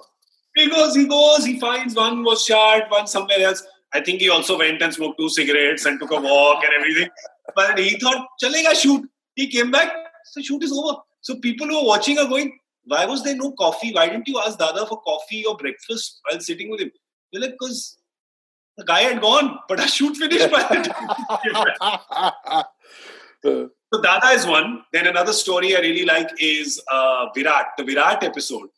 He 0.55 0.69
goes, 0.69 0.95
he 0.95 1.07
goes, 1.07 1.45
he 1.45 1.59
finds 1.59 1.95
one 1.95 2.25
was 2.25 2.45
shot, 2.45 2.91
one 2.91 3.07
somewhere 3.07 3.41
else. 3.41 3.63
I 3.95 4.01
think 4.01 4.21
he 4.21 4.29
also 4.29 4.59
went 4.59 4.83
and 4.83 4.93
smoked 4.93 5.19
two 5.19 5.29
cigarettes 5.29 5.87
and 5.87 5.99
took 5.99 6.11
a 6.11 6.21
walk 6.21 6.63
and 6.65 6.73
everything. 6.79 7.09
But 7.55 7.79
he 7.79 7.99
thought, 7.99 8.27
chalega 8.43 8.75
shoot. 8.75 9.09
He 9.35 9.49
came 9.49 9.71
back, 9.71 9.93
the 10.35 10.43
shoot 10.43 10.63
is 10.63 10.73
over. 10.73 10.99
So 11.21 11.37
people 11.37 11.67
who 11.67 11.79
are 11.79 11.87
watching 11.87 12.19
are 12.19 12.29
going, 12.29 12.59
why 12.85 13.07
was 13.07 13.23
there 13.23 13.37
no 13.37 13.53
coffee? 13.53 13.93
Why 13.93 14.09
didn't 14.09 14.29
you 14.29 14.41
ask 14.41 14.59
Dada 14.59 14.87
for 14.87 15.01
coffee 15.03 15.45
or 15.45 15.57
breakfast 15.57 16.21
while 16.29 16.41
sitting 16.41 16.71
with 16.71 16.81
him? 16.81 16.91
They're 17.33 17.43
like, 17.43 17.53
because 17.53 17.97
the 18.77 18.85
guy 18.85 19.03
had 19.03 19.21
gone, 19.21 19.59
but 19.69 19.81
our 19.81 19.89
shoot 19.89 20.17
finished 20.17 20.51
by 20.51 20.63
the 20.63 22.65
time 23.45 23.71
he 23.93 24.03
came 24.03 24.13
back. 24.13 24.23
So 24.23 24.31
Dada 24.31 24.35
is 24.35 24.47
one. 24.47 24.85
Then 24.93 25.07
another 25.07 25.33
story 25.33 25.77
I 25.77 25.81
really 25.81 26.05
like 26.05 26.31
is 26.41 26.81
uh, 26.91 27.27
Virat. 27.35 27.67
The 27.77 27.85
Virat 27.85 28.25
episode 28.25 28.69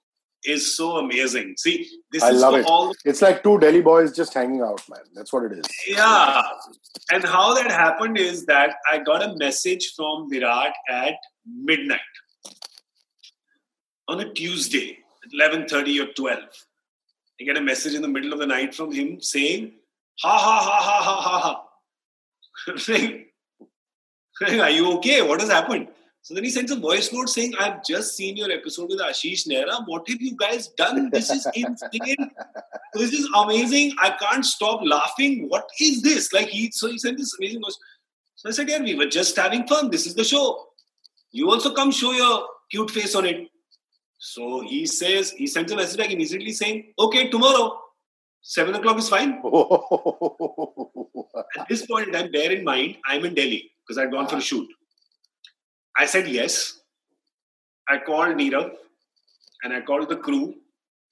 is 0.44 0.76
so 0.76 0.96
amazing. 0.96 1.54
See, 1.58 1.88
this 2.12 2.22
I 2.22 2.30
is 2.30 2.40
love 2.40 2.54
it. 2.54 2.66
all 2.66 2.94
it's 3.04 3.22
like 3.22 3.42
two 3.42 3.58
Delhi 3.58 3.80
boys 3.80 4.14
just 4.14 4.34
hanging 4.34 4.60
out, 4.60 4.82
man. 4.90 5.00
That's 5.14 5.32
what 5.32 5.44
it 5.44 5.58
is. 5.58 5.64
Yeah. 5.88 6.42
And 7.10 7.24
how 7.24 7.54
that 7.54 7.70
happened 7.70 8.18
is 8.18 8.46
that 8.46 8.76
I 8.90 8.98
got 8.98 9.22
a 9.22 9.34
message 9.36 9.94
from 9.96 10.30
Virat 10.30 10.74
at 10.88 11.14
midnight 11.46 12.00
on 14.08 14.20
a 14.20 14.32
Tuesday 14.32 14.98
at 15.24 15.50
11.30 15.50 16.08
or 16.08 16.12
12. 16.12 16.38
I 17.40 17.44
get 17.44 17.56
a 17.56 17.60
message 17.60 17.94
in 17.94 18.02
the 18.02 18.08
middle 18.08 18.32
of 18.32 18.38
the 18.38 18.46
night 18.46 18.74
from 18.74 18.92
him 18.92 19.20
saying, 19.20 19.72
ha 20.20 20.38
ha 20.38 20.60
ha 20.60 20.82
ha 20.82 21.02
ha 21.02 21.20
ha 21.22 21.40
ha. 21.40 23.20
Are 24.42 24.70
you 24.70 24.92
okay? 24.94 25.22
What 25.22 25.40
has 25.40 25.50
happened? 25.50 25.88
So 26.22 26.34
then 26.34 26.42
he 26.42 26.50
sends 26.50 26.72
a 26.72 26.76
voice 26.76 27.12
note 27.12 27.28
saying, 27.28 27.52
I've 27.60 27.84
just 27.84 28.16
seen 28.16 28.36
your 28.36 28.50
episode 28.50 28.88
with 28.88 28.98
Ashish 28.98 29.46
Nehra. 29.46 29.86
What 29.86 30.08
have 30.08 30.20
you 30.20 30.34
guys 30.36 30.68
done? 30.68 31.10
This 31.10 31.30
is 31.30 31.46
insane. 31.54 32.30
This 32.94 33.12
is 33.12 33.28
amazing. 33.36 33.92
I 34.00 34.10
can't 34.18 34.44
stop 34.44 34.80
laughing. 34.82 35.48
What 35.48 35.68
is 35.80 36.02
this? 36.02 36.32
Like 36.32 36.48
he 36.48 36.70
so 36.70 36.88
he 36.88 36.98
sent 36.98 37.18
this 37.18 37.36
amazing 37.38 37.60
voice. 37.60 37.78
So 38.36 38.48
I 38.48 38.52
said, 38.52 38.68
Yeah, 38.68 38.80
we 38.82 38.94
were 38.94 39.06
just 39.06 39.36
having 39.36 39.66
fun. 39.66 39.90
This 39.90 40.06
is 40.06 40.14
the 40.14 40.24
show. 40.24 40.64
You 41.30 41.50
also 41.50 41.74
come 41.74 41.90
show 41.92 42.12
your 42.12 42.46
cute 42.70 42.90
face 42.90 43.14
on 43.14 43.26
it. 43.26 43.48
So 44.16 44.62
he 44.62 44.86
says, 44.86 45.30
he 45.32 45.46
sends 45.46 45.70
a 45.72 45.76
message 45.76 45.98
back 45.98 46.10
immediately 46.10 46.52
saying, 46.52 46.94
Okay, 46.98 47.28
tomorrow, 47.28 47.78
seven 48.40 48.74
o'clock 48.74 48.98
is 48.98 49.10
fine. 49.10 49.42
At 51.58 51.68
this 51.68 51.84
point 51.86 52.08
in 52.08 52.14
time, 52.14 52.32
bear 52.32 52.50
in 52.50 52.64
mind, 52.64 52.96
I'm 53.06 53.26
in 53.26 53.34
Delhi 53.34 53.73
because 53.86 53.98
I'd 53.98 54.10
gone 54.10 54.28
for 54.28 54.36
a 54.36 54.40
shoot. 54.40 54.68
I 55.96 56.06
said 56.06 56.28
yes. 56.28 56.80
I 57.88 57.98
called 57.98 58.36
Neerav 58.36 58.72
and 59.62 59.72
I 59.72 59.80
called 59.80 60.08
the 60.08 60.16
crew. 60.16 60.54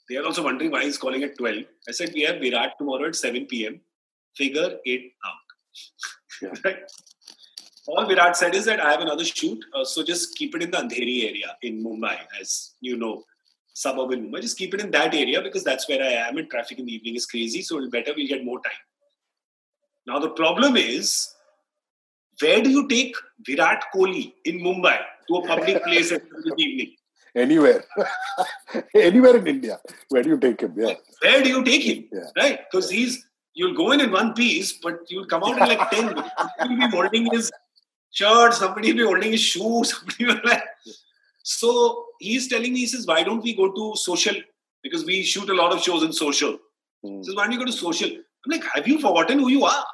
They 0.09 0.17
are 0.17 0.25
also 0.25 0.43
wondering 0.43 0.71
why 0.71 0.85
he's 0.85 0.99
calling 0.99 1.23
at 1.23 1.39
12. 1.39 1.65
I 1.89 1.93
said, 1.93 2.13
We 2.15 2.23
have 2.23 2.41
Virat 2.41 2.73
tomorrow 2.79 3.07
at 3.09 3.17
7 3.17 3.47
p.m. 3.47 3.81
Figure 4.37 4.79
it 4.85 5.13
out. 5.25 5.43
Yeah. 6.43 6.49
Right? 6.65 6.79
All 7.87 8.07
Virat 8.07 8.37
said 8.37 8.55
is 8.55 8.65
that 8.67 8.81
I 8.81 8.93
have 8.93 9.01
another 9.01 9.25
shoot, 9.25 9.59
uh, 9.75 9.85
so 9.85 10.05
just 10.05 10.37
keep 10.37 10.55
it 10.55 10.63
in 10.63 10.71
the 10.71 10.79
Andheri 10.79 11.29
area 11.29 11.57
in 11.63 11.85
Mumbai, 11.85 12.17
as 12.41 12.75
you 12.81 12.97
know, 12.97 13.25
suburban 13.75 14.29
Mumbai. 14.29 14.41
Just 14.41 14.57
keep 14.57 14.73
it 14.73 14.81
in 14.81 14.91
that 14.93 15.15
area 15.15 15.43
because 15.43 15.65
that's 15.65 15.89
where 15.89 16.01
I 16.01 16.29
am, 16.29 16.39
and 16.39 16.49
traffic 16.49 16.79
in 16.79 16.87
the 16.87 16.95
evening 16.95 17.17
is 17.17 17.27
crazy, 17.27 17.61
so 17.61 17.79
it'll 17.79 17.91
better 17.91 18.13
we'll 18.17 18.29
get 18.29 18.45
more 18.45 18.61
time. 18.61 18.83
Now, 20.07 20.21
the 20.21 20.31
problem 20.31 20.77
is 20.77 21.32
where 22.40 22.62
do 22.62 22.71
you 22.71 22.88
take 22.88 23.14
Virat 23.47 23.85
Kohli 23.95 24.33
in 24.45 24.61
Mumbai 24.61 24.99
to 25.29 25.35
a 25.37 25.47
public 25.47 25.83
place 25.85 26.12
at 26.12 26.23
the 26.29 26.55
evening? 26.57 26.95
Anywhere. 27.35 27.85
Anywhere 28.95 29.37
in 29.37 29.47
India. 29.47 29.81
Where 30.09 30.23
do 30.23 30.31
you 30.31 30.38
take 30.38 30.61
him? 30.61 30.75
Yeah. 30.77 30.95
Where 31.21 31.42
do 31.42 31.49
you 31.49 31.64
take 31.64 31.83
him? 31.83 32.09
Yeah. 32.12 32.21
Right? 32.37 32.61
Because 32.71 32.90
he's 32.90 33.27
you'll 33.55 33.75
go 33.75 33.92
in 33.92 34.01
in 34.01 34.11
one 34.11 34.35
piece, 34.35 34.73
but 34.73 35.01
you'll 35.09 35.27
come 35.27 35.42
out 35.45 35.53
in 35.53 35.68
like 35.68 35.90
ten. 35.90 36.14
Somebody 36.59 36.77
will 36.77 36.90
be 36.90 36.97
holding 36.97 37.33
his 37.33 37.51
shirt, 38.11 38.55
somebody 38.55 38.92
will 38.92 38.99
be 38.99 39.05
holding 39.05 39.33
his 39.33 39.40
shoes, 39.40 39.95
somebody 39.97 40.27
will 40.27 40.40
like. 40.45 40.62
So 41.45 42.07
he's 42.21 42.47
telling 42.47 42.73
me, 42.73 42.81
he 42.81 42.87
says, 42.87 43.05
why 43.05 43.25
don't 43.25 43.42
we 43.42 43.53
go 43.53 43.73
to 43.73 43.97
social? 43.97 44.37
Because 44.81 45.05
we 45.05 45.25
shoot 45.25 45.49
a 45.51 45.55
lot 45.55 45.73
of 45.73 45.83
shows 45.83 46.05
in 46.05 46.12
social. 46.12 46.57
Hmm. 47.03 47.16
He 47.16 47.25
says, 47.25 47.35
why 47.35 47.45
don't 47.45 47.53
you 47.53 47.59
go 47.59 47.64
to 47.64 47.73
social? 47.73 48.11
I'm 48.11 48.51
like, 48.51 48.62
have 48.75 48.87
you 48.87 49.01
forgotten 49.01 49.40
who 49.40 49.49
you 49.49 49.64
are? 49.64 49.85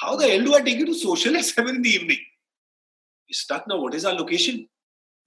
How 0.00 0.16
the 0.16 0.28
hell 0.28 0.44
do 0.44 0.54
I 0.54 0.60
take 0.60 0.78
you 0.78 0.86
to 0.86 0.94
social 0.94 1.36
at 1.36 1.44
seven 1.52 1.76
in 1.76 1.82
the 1.82 1.90
evening? 1.90 2.18
He's 3.26 3.38
stuck 3.38 3.66
now. 3.68 3.80
What 3.80 3.94
is 3.94 4.04
our 4.04 4.14
location? 4.14 4.68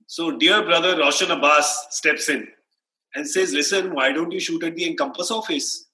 So, 0.05 0.31
dear 0.31 0.63
brother 0.63 0.97
Roshan 0.97 1.31
Abbas 1.31 1.87
steps 1.91 2.29
in 2.29 2.47
and 3.15 3.27
says, 3.27 3.53
Listen, 3.53 3.93
why 3.93 4.11
don't 4.11 4.31
you 4.31 4.39
shoot 4.39 4.63
at 4.63 4.75
the 4.75 4.85
Encompass 4.87 5.31
office? 5.31 5.85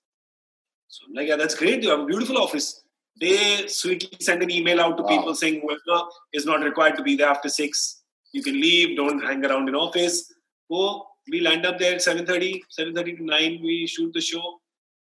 So, 0.87 1.05
I'm 1.07 1.13
like, 1.15 1.27
Yeah, 1.27 1.35
that's 1.35 1.55
great. 1.55 1.81
You 1.81 1.89
have 1.89 2.01
a 2.01 2.05
beautiful 2.05 2.37
office. 2.37 2.81
They 3.19 3.67
sweetly 3.67 4.09
send 4.19 4.43
an 4.43 4.51
email 4.51 4.81
out 4.81 4.97
to 4.97 5.03
Wow. 5.03 5.09
people 5.09 5.35
saying, 5.35 5.61
Whoever 5.61 6.07
is 6.33 6.45
not 6.45 6.61
required 6.61 6.97
to 6.97 7.03
be 7.03 7.15
there 7.15 7.29
after 7.29 7.49
six, 7.49 8.03
you 8.33 8.43
can 8.43 8.53
leave, 8.59 8.97
don't 8.97 9.23
hang 9.23 9.45
around 9.45 9.69
in 9.69 9.75
office. 9.75 10.33
Oh, 10.71 11.05
we 11.31 11.39
land 11.39 11.65
up 11.65 11.77
there 11.79 11.93
at 11.93 12.01
7.30, 12.01 12.61
7.30 12.79 13.17
to 13.17 13.23
9, 13.23 13.59
we 13.63 13.87
shoot 13.87 14.11
the 14.13 14.21
show. 14.21 14.59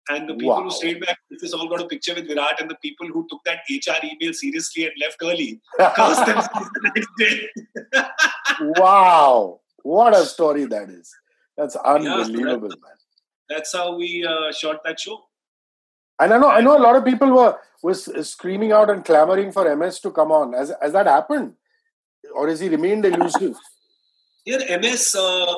And 0.09 0.29
the 0.29 0.35
people 0.35 0.49
Wow. 0.57 0.63
who 0.65 0.71
stayed 0.71 1.01
back, 1.01 1.19
this 1.31 1.43
is 1.43 1.53
all 1.53 1.69
got 1.69 1.81
a 1.83 1.87
picture 1.87 2.15
with 2.15 2.27
Virat, 2.27 2.61
and 2.61 2.71
the 2.71 2.77
people 2.77 3.07
who 3.07 3.27
took 3.31 3.43
that 3.45 3.61
HR 3.69 4.05
email 4.05 4.33
seriously 4.33 4.85
and 4.85 4.93
left 5.01 5.17
early 5.23 5.61
cast 5.79 6.27
themselves 6.27 6.71
the 6.75 6.91
next 6.95 7.09
day. 7.19 7.49
wow. 8.81 9.61
What 9.83 10.17
a 10.17 10.25
story 10.25 10.65
that 10.67 10.89
is. 10.91 11.15
That's 11.57 11.77
unbelievable, 11.77 12.69
man. 12.69 12.97
That's 13.49 13.73
how 13.73 13.97
we 13.97 14.25
uh, 14.27 14.53
shot 14.53 14.81
that 14.85 14.99
show. 15.01 15.23
And 16.19 16.35
I 16.35 16.39
know, 16.39 16.49
I 16.51 16.61
know 16.61 16.77
a 16.77 16.83
lot 16.83 16.97
of 16.97 17.05
people 17.05 17.31
were 17.31 17.59
was 17.83 18.09
screaming 18.29 18.73
out 18.73 18.91
and 18.91 19.05
clamoring 19.05 19.53
for 19.53 19.75
MS 19.75 20.01
to 20.01 20.11
come 20.11 20.31
on. 20.33 20.53
Has, 20.53 20.71
has 20.83 20.93
that 20.93 21.07
happened, 21.07 21.55
or 22.35 22.49
has 22.49 22.61
he 22.61 22.69
remained 22.69 23.07
elusive? 23.07 23.57
Here, 24.45 24.61
MS, 24.79 25.15
uh, 25.15 25.55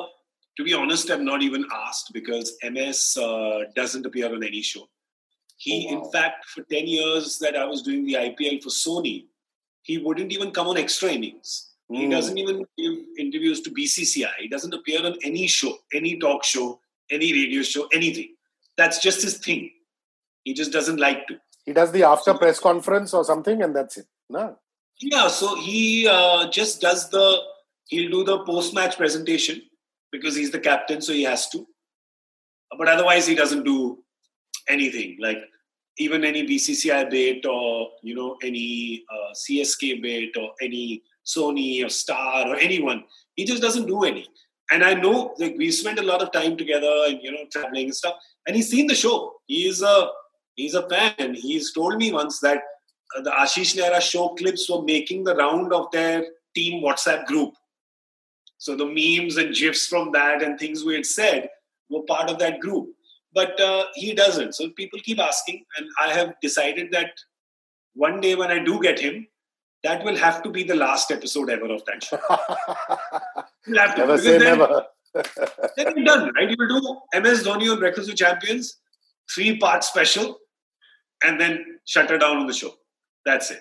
to 0.57 0.63
be 0.63 0.73
honest, 0.73 1.09
I'm 1.09 1.25
not 1.25 1.41
even 1.41 1.65
asked 1.73 2.11
because 2.13 2.57
MS 2.63 3.17
uh, 3.17 3.61
doesn't 3.75 4.05
appear 4.05 4.33
on 4.33 4.43
any 4.43 4.61
show. 4.61 4.87
He, 5.57 5.87
oh, 5.89 5.95
wow. 5.95 6.03
in 6.05 6.11
fact, 6.11 6.45
for 6.45 6.63
10 6.63 6.87
years 6.87 7.39
that 7.39 7.55
I 7.55 7.65
was 7.65 7.81
doing 7.81 8.05
the 8.05 8.15
IPL 8.15 8.61
for 8.61 8.69
Sony, 8.69 9.25
he 9.81 9.97
wouldn't 9.97 10.31
even 10.31 10.51
come 10.51 10.67
on 10.67 10.77
extra 10.77 11.09
innings. 11.09 11.71
Mm. 11.91 11.97
He 11.97 12.05
hmm. 12.05 12.11
doesn't 12.11 12.37
even 12.37 12.65
give 12.77 12.93
interviews 13.17 13.61
to 13.61 13.69
BCCI. 13.69 14.31
He 14.39 14.47
doesn't 14.47 14.73
appear 14.73 15.05
on 15.05 15.15
any 15.23 15.47
show, 15.47 15.75
any 15.93 16.17
talk 16.19 16.43
show, 16.43 16.79
any 17.09 17.33
radio 17.33 17.61
show, 17.63 17.87
anything. 17.91 18.35
That's 18.77 18.99
just 18.99 19.21
his 19.21 19.37
thing. 19.37 19.71
He 20.43 20.53
just 20.53 20.71
doesn't 20.71 20.99
like 20.99 21.27
to. 21.27 21.39
He 21.65 21.73
does 21.73 21.91
the 21.91 22.03
after 22.03 22.33
press 22.33 22.59
conference 22.59 23.13
or 23.13 23.23
something, 23.23 23.61
and 23.61 23.75
that's 23.75 23.97
it. 23.97 24.07
No. 24.29 24.57
Yeah, 24.99 25.27
so 25.27 25.55
he 25.55 26.07
uh, 26.07 26.49
just 26.49 26.81
does 26.81 27.09
the. 27.09 27.39
He'll 27.87 28.11
do 28.11 28.23
the 28.23 28.39
post 28.45 28.73
match 28.73 28.97
presentation 28.97 29.61
because 30.13 30.35
he's 30.35 30.51
the 30.51 30.59
captain, 30.59 31.01
so 31.01 31.11
he 31.11 31.23
has 31.23 31.49
to. 31.49 31.67
But 32.77 32.87
otherwise, 32.87 33.27
he 33.27 33.35
doesn't 33.35 33.63
do 33.63 33.97
anything 34.69 35.17
like 35.19 35.39
even 35.97 36.23
any 36.23 36.47
BCCI 36.47 37.09
bit 37.09 37.45
or 37.45 37.89
you 38.01 38.15
know 38.15 38.37
any 38.41 39.03
uh, 39.11 39.33
CSK 39.33 40.01
bit 40.01 40.37
or 40.37 40.51
any 40.61 41.03
Sony 41.25 41.85
or 41.85 41.89
Star 41.89 42.47
or 42.47 42.55
anyone. 42.55 43.03
He 43.35 43.43
just 43.43 43.61
doesn't 43.61 43.87
do 43.87 44.03
any. 44.03 44.27
And 44.71 44.83
I 44.83 44.93
know 44.93 45.33
like 45.39 45.55
we 45.57 45.71
spent 45.71 45.99
a 45.99 46.03
lot 46.03 46.21
of 46.21 46.31
time 46.31 46.55
together 46.57 46.93
and 47.07 47.19
you 47.21 47.31
know 47.31 47.45
traveling 47.51 47.85
and 47.85 47.95
stuff. 47.95 48.15
And 48.47 48.55
he's 48.55 48.69
seen 48.69 48.87
the 48.87 48.95
show. 48.95 49.33
He's 49.47 49.81
a 49.81 50.09
he's 50.55 50.75
a 50.75 50.87
fan. 50.89 51.35
He's 51.35 51.73
told 51.73 51.97
me 51.97 52.11
once 52.11 52.39
that 52.39 52.61
uh, 53.17 53.21
the 53.21 53.31
Ashish 53.31 53.75
Nehra 53.75 54.01
show 54.01 54.29
clips 54.29 54.69
were 54.69 54.83
making 54.83 55.23
the 55.23 55.35
round 55.35 55.73
of 55.73 55.87
their 55.91 56.23
team 56.55 56.83
WhatsApp 56.83 57.25
group. 57.25 57.53
So 58.63 58.77
the 58.77 58.85
memes 58.85 59.35
and 59.35 59.53
gifs 59.53 59.87
from 59.87 60.13
that 60.13 60.41
and 60.41 60.57
things 60.57 60.85
we 60.85 60.93
had 60.93 61.05
said 61.05 61.49
were 61.89 62.03
part 62.03 62.29
of 62.29 62.39
that 62.39 62.61
group. 62.61 62.87
But 63.33 63.59
uh, 63.59 63.87
he 63.93 64.13
doesn't. 64.13 64.55
So 64.55 64.69
people 64.69 64.99
keep 65.03 65.19
asking, 65.19 65.65
and 65.77 65.85
I 65.99 66.13
have 66.13 66.35
decided 66.41 66.89
that 66.93 67.11
one 67.93 68.21
day 68.21 68.35
when 68.35 68.51
I 68.51 68.63
do 68.63 68.79
get 68.81 69.01
him, 69.01 69.27
that 69.83 70.05
will 70.05 70.15
have 70.15 70.41
to 70.43 70.49
be 70.49 70.63
the 70.63 70.75
last 70.75 71.11
episode 71.11 71.49
ever 71.49 71.73
of 71.73 71.83
that 71.83 72.05
show. 72.05 72.21
never 73.67 74.17
say 74.17 74.37
then, 74.37 74.57
never. 74.57 74.85
then 75.75 75.97
you're 75.97 76.05
done, 76.05 76.31
right? 76.33 76.49
You 76.49 76.55
will 76.57 76.79
do 76.79 77.19
MS 77.19 77.43
Dhoni 77.43 77.69
on 77.69 77.79
Breakfast 77.79 78.07
with 78.07 78.17
Champions, 78.17 78.77
three 79.29 79.57
part 79.57 79.83
special, 79.83 80.37
and 81.21 81.37
then 81.37 81.65
shut 81.83 82.09
her 82.09 82.17
down 82.17 82.37
on 82.37 82.47
the 82.47 82.53
show. 82.53 82.75
That's 83.25 83.51
it. 83.51 83.59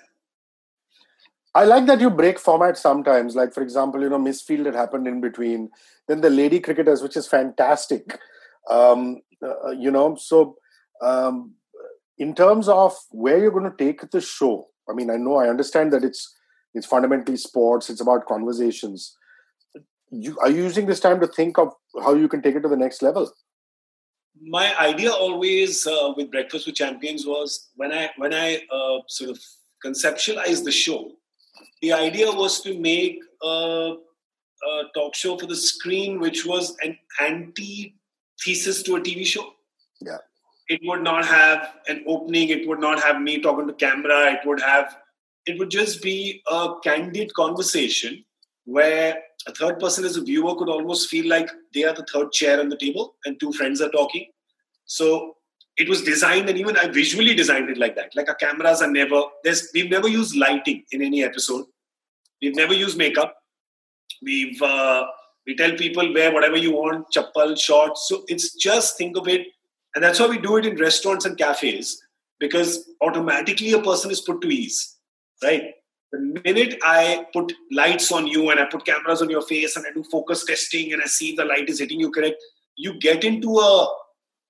I 1.55 1.65
like 1.65 1.87
that 1.87 2.01
you 2.01 2.09
break 2.09 2.39
format 2.39 2.79
sometimes. 2.79 3.37
Like, 3.37 3.53
for 3.53 3.63
example, 3.63 4.01
you 4.01 4.09
know, 4.09 4.19
Miss 4.19 4.41
Field 4.41 4.67
had 4.67 4.75
happened 4.75 5.07
in 5.07 5.21
between. 5.21 5.71
Then 6.09 6.23
the 6.23 6.31
Lady 6.31 6.61
Cricketers, 6.61 7.03
which 7.03 7.17
is 7.17 7.29
fantastic. 7.29 8.19
Um, 8.71 9.21
uh, 9.43 9.71
you 9.71 9.91
know, 9.91 10.17
so 10.17 10.57
um, 11.03 11.55
in 12.17 12.35
terms 12.35 12.69
of 12.69 12.97
where 13.11 13.39
you're 13.39 13.51
going 13.51 13.71
to 13.71 13.77
take 13.77 14.11
the 14.11 14.21
show, 14.21 14.69
I 14.89 14.95
mean, 14.95 15.11
I 15.11 15.17
know 15.17 15.37
I 15.37 15.49
understand 15.49 15.93
that 15.93 16.05
it's 16.05 16.35
it's 16.75 16.87
fundamentally 16.87 17.37
sports. 17.37 17.91
It's 17.91 18.01
about 18.01 18.27
conversations. 18.27 19.17
You, 20.11 20.39
are 20.41 20.51
you 20.51 20.63
using 20.63 20.87
this 20.87 21.01
time 21.01 21.21
to 21.21 21.27
think 21.27 21.59
of 21.59 21.75
how 22.03 22.15
you 22.15 22.29
can 22.29 22.41
take 22.41 22.55
it 22.55 22.61
to 22.61 22.69
the 22.69 22.77
next 22.77 23.03
level? 23.03 23.31
My 24.41 24.75
idea 24.79 25.11
always 25.11 25.87
uh, 25.87 26.13
with 26.17 26.31
Breakfast 26.31 26.67
with 26.67 26.77
Champions 26.77 27.27
was 27.27 27.69
when 27.77 27.93
I 27.93 28.11
when 28.17 28.33
I 28.33 28.63
uh, 28.73 29.01
sort 29.09 29.31
of 29.31 29.39
conceptualized 29.85 30.65
the 30.65 30.73
show 30.73 31.13
the 31.81 31.93
idea 31.93 32.31
was 32.31 32.61
to 32.63 32.79
make 32.79 33.21
a, 33.43 33.47
a 33.47 34.83
talk 34.95 35.15
show 35.15 35.37
for 35.37 35.47
the 35.47 35.57
screen, 35.57 36.21
which 36.21 36.47
was 36.47 36.77
an 36.83 36.97
anti-thesis 37.21 38.83
to 38.85 38.97
a 38.97 39.01
TV 39.01 39.27
show. 39.27 39.53
Yeah. 40.01 40.19
It 40.69 40.81
would 40.85 41.03
not 41.03 41.27
have 41.27 41.75
an 41.89 42.05
opening. 42.07 42.49
It 42.49 42.67
would 42.69 42.81
not 42.81 43.03
have 43.03 43.21
me 43.21 43.41
talking 43.41 43.67
to 43.67 43.75
camera. 43.75 44.33
It 44.33 44.47
would 44.47 44.61
have. 44.61 44.97
It 45.45 45.59
would 45.59 45.71
just 45.71 46.03
be 46.03 46.43
a 46.49 46.75
candid 46.85 47.35
conversation 47.35 48.25
where 48.65 49.19
a 49.47 49.53
third 49.53 49.81
person 49.81 50.05
as 50.05 50.17
a 50.17 50.23
viewer 50.23 50.55
could 50.55 50.69
almost 50.69 51.09
feel 51.09 51.29
like 51.29 51.51
they 51.75 51.83
are 51.85 51.95
the 51.95 52.07
third 52.13 52.31
chair 52.31 52.61
on 52.61 52.69
the 52.69 52.77
table 52.77 53.17
and 53.25 53.39
two 53.41 53.53
friends 53.53 53.81
are 53.81 53.91
talking. 53.91 54.27
So 54.85 55.37
it 55.79 55.89
was 55.89 56.03
designed 56.03 56.49
and 56.49 56.59
even 56.59 56.77
i 56.77 56.87
visually 56.87 57.35
designed 57.35 57.71
it 57.71 57.79
like 57.79 57.97
that. 57.97 58.15
Like 58.15 58.29
our 58.29 58.35
cameras 58.35 58.83
are 58.83 58.91
never 58.91 59.23
there's 59.45 59.71
we've 59.75 59.91
never 59.91 60.09
used 60.09 60.37
lighting 60.37 60.85
in 60.93 61.03
any 61.03 61.25
episode. 61.25 61.67
We've 62.41 62.57
never 62.57 62.75
used 62.75 62.99
makeup. 62.99 63.37
We've 64.23 64.61
uh, 64.61 65.07
we 65.47 65.57
tell 65.57 65.73
people 65.73 66.13
wear 66.13 66.33
whatever 66.33 66.57
you 66.57 66.73
want 66.73 67.07
chappal 67.15 67.59
shorts. 67.59 68.07
So 68.09 68.25
it's 68.29 68.55
just 68.55 68.97
think 68.97 69.17
of 69.17 69.29
it. 69.29 69.47
And 69.95 70.05
that's 70.05 70.21
why 70.21 70.27
we 70.27 70.39
do 70.39 70.57
it 70.57 70.67
in 70.67 70.77
restaurants 70.77 71.25
and 71.25 71.37
cafes 71.37 72.03
because 72.39 72.89
automatically 73.01 73.73
a 73.73 73.83
person 73.83 74.11
is 74.11 74.21
put 74.21 74.41
to 74.43 74.49
ease 74.49 74.97
right? 75.43 75.75
The 76.13 76.19
minute 76.45 76.79
i 76.83 77.27
put 77.33 77.55
lights 77.71 78.13
on 78.13 78.27
you 78.27 78.51
and 78.51 78.61
i 78.61 78.67
put 78.67 78.85
cameras 78.85 79.23
on 79.23 79.31
your 79.31 79.41
face 79.41 79.77
and 79.77 79.87
i 79.87 79.93
do 79.95 80.05
focus 80.05 80.45
testing 80.45 80.93
and 80.93 81.01
i 81.01 81.07
see 81.07 81.31
if 81.31 81.37
the 81.37 81.45
light 81.47 81.71
is 81.71 81.79
hitting 81.79 81.99
you 82.01 82.11
correct 82.11 82.37
you 82.77 82.99
get 83.01 83.25
into 83.25 83.57
a 83.59 83.95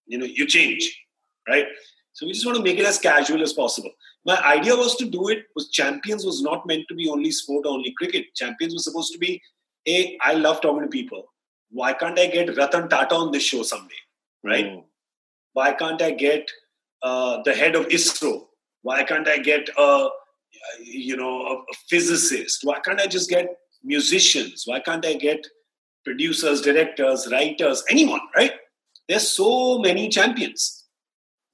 you 0.06 0.18
know 0.18 0.24
you 0.24 0.44
change 0.44 1.01
right? 1.48 1.66
So 2.12 2.26
we 2.26 2.32
just 2.32 2.44
want 2.44 2.58
to 2.58 2.62
make 2.62 2.78
it 2.78 2.84
as 2.84 2.98
casual 2.98 3.42
as 3.42 3.52
possible. 3.52 3.90
My 4.24 4.40
idea 4.44 4.76
was 4.76 4.96
to 4.96 5.06
do 5.06 5.28
it 5.28 5.44
was 5.54 5.70
Champions 5.70 6.24
was 6.24 6.42
not 6.42 6.66
meant 6.66 6.84
to 6.88 6.94
be 6.94 7.08
only 7.08 7.30
sport 7.30 7.66
or 7.66 7.72
only 7.72 7.94
cricket. 7.96 8.34
Champions 8.34 8.74
was 8.74 8.84
supposed 8.84 9.12
to 9.12 9.18
be, 9.18 9.42
hey, 9.84 10.18
I 10.20 10.34
love 10.34 10.60
talking 10.60 10.82
to 10.82 10.88
people. 10.88 11.24
Why 11.70 11.94
can't 11.94 12.18
I 12.18 12.26
get 12.26 12.56
Ratan 12.56 12.88
Tata 12.88 13.14
on 13.14 13.32
this 13.32 13.42
show 13.42 13.62
someday, 13.62 13.94
right? 14.44 14.66
Mm. 14.66 14.84
Why 15.54 15.72
can't 15.72 16.00
I 16.02 16.10
get 16.10 16.50
uh, 17.02 17.42
the 17.44 17.54
head 17.54 17.74
of 17.74 17.88
ISRO? 17.88 18.46
Why 18.82 19.04
can't 19.04 19.26
I 19.26 19.38
get 19.38 19.70
a, 19.78 20.08
you 20.82 21.16
know, 21.16 21.42
a, 21.42 21.54
a 21.54 21.74
physicist? 21.88 22.60
Why 22.62 22.78
can't 22.80 23.00
I 23.00 23.06
just 23.06 23.30
get 23.30 23.56
musicians? 23.82 24.64
Why 24.66 24.80
can't 24.80 25.04
I 25.04 25.14
get 25.14 25.46
producers, 26.04 26.60
directors, 26.60 27.28
writers, 27.32 27.82
anyone, 27.88 28.20
right? 28.36 28.52
There's 29.08 29.28
so 29.28 29.78
many 29.78 30.08
champions 30.08 30.81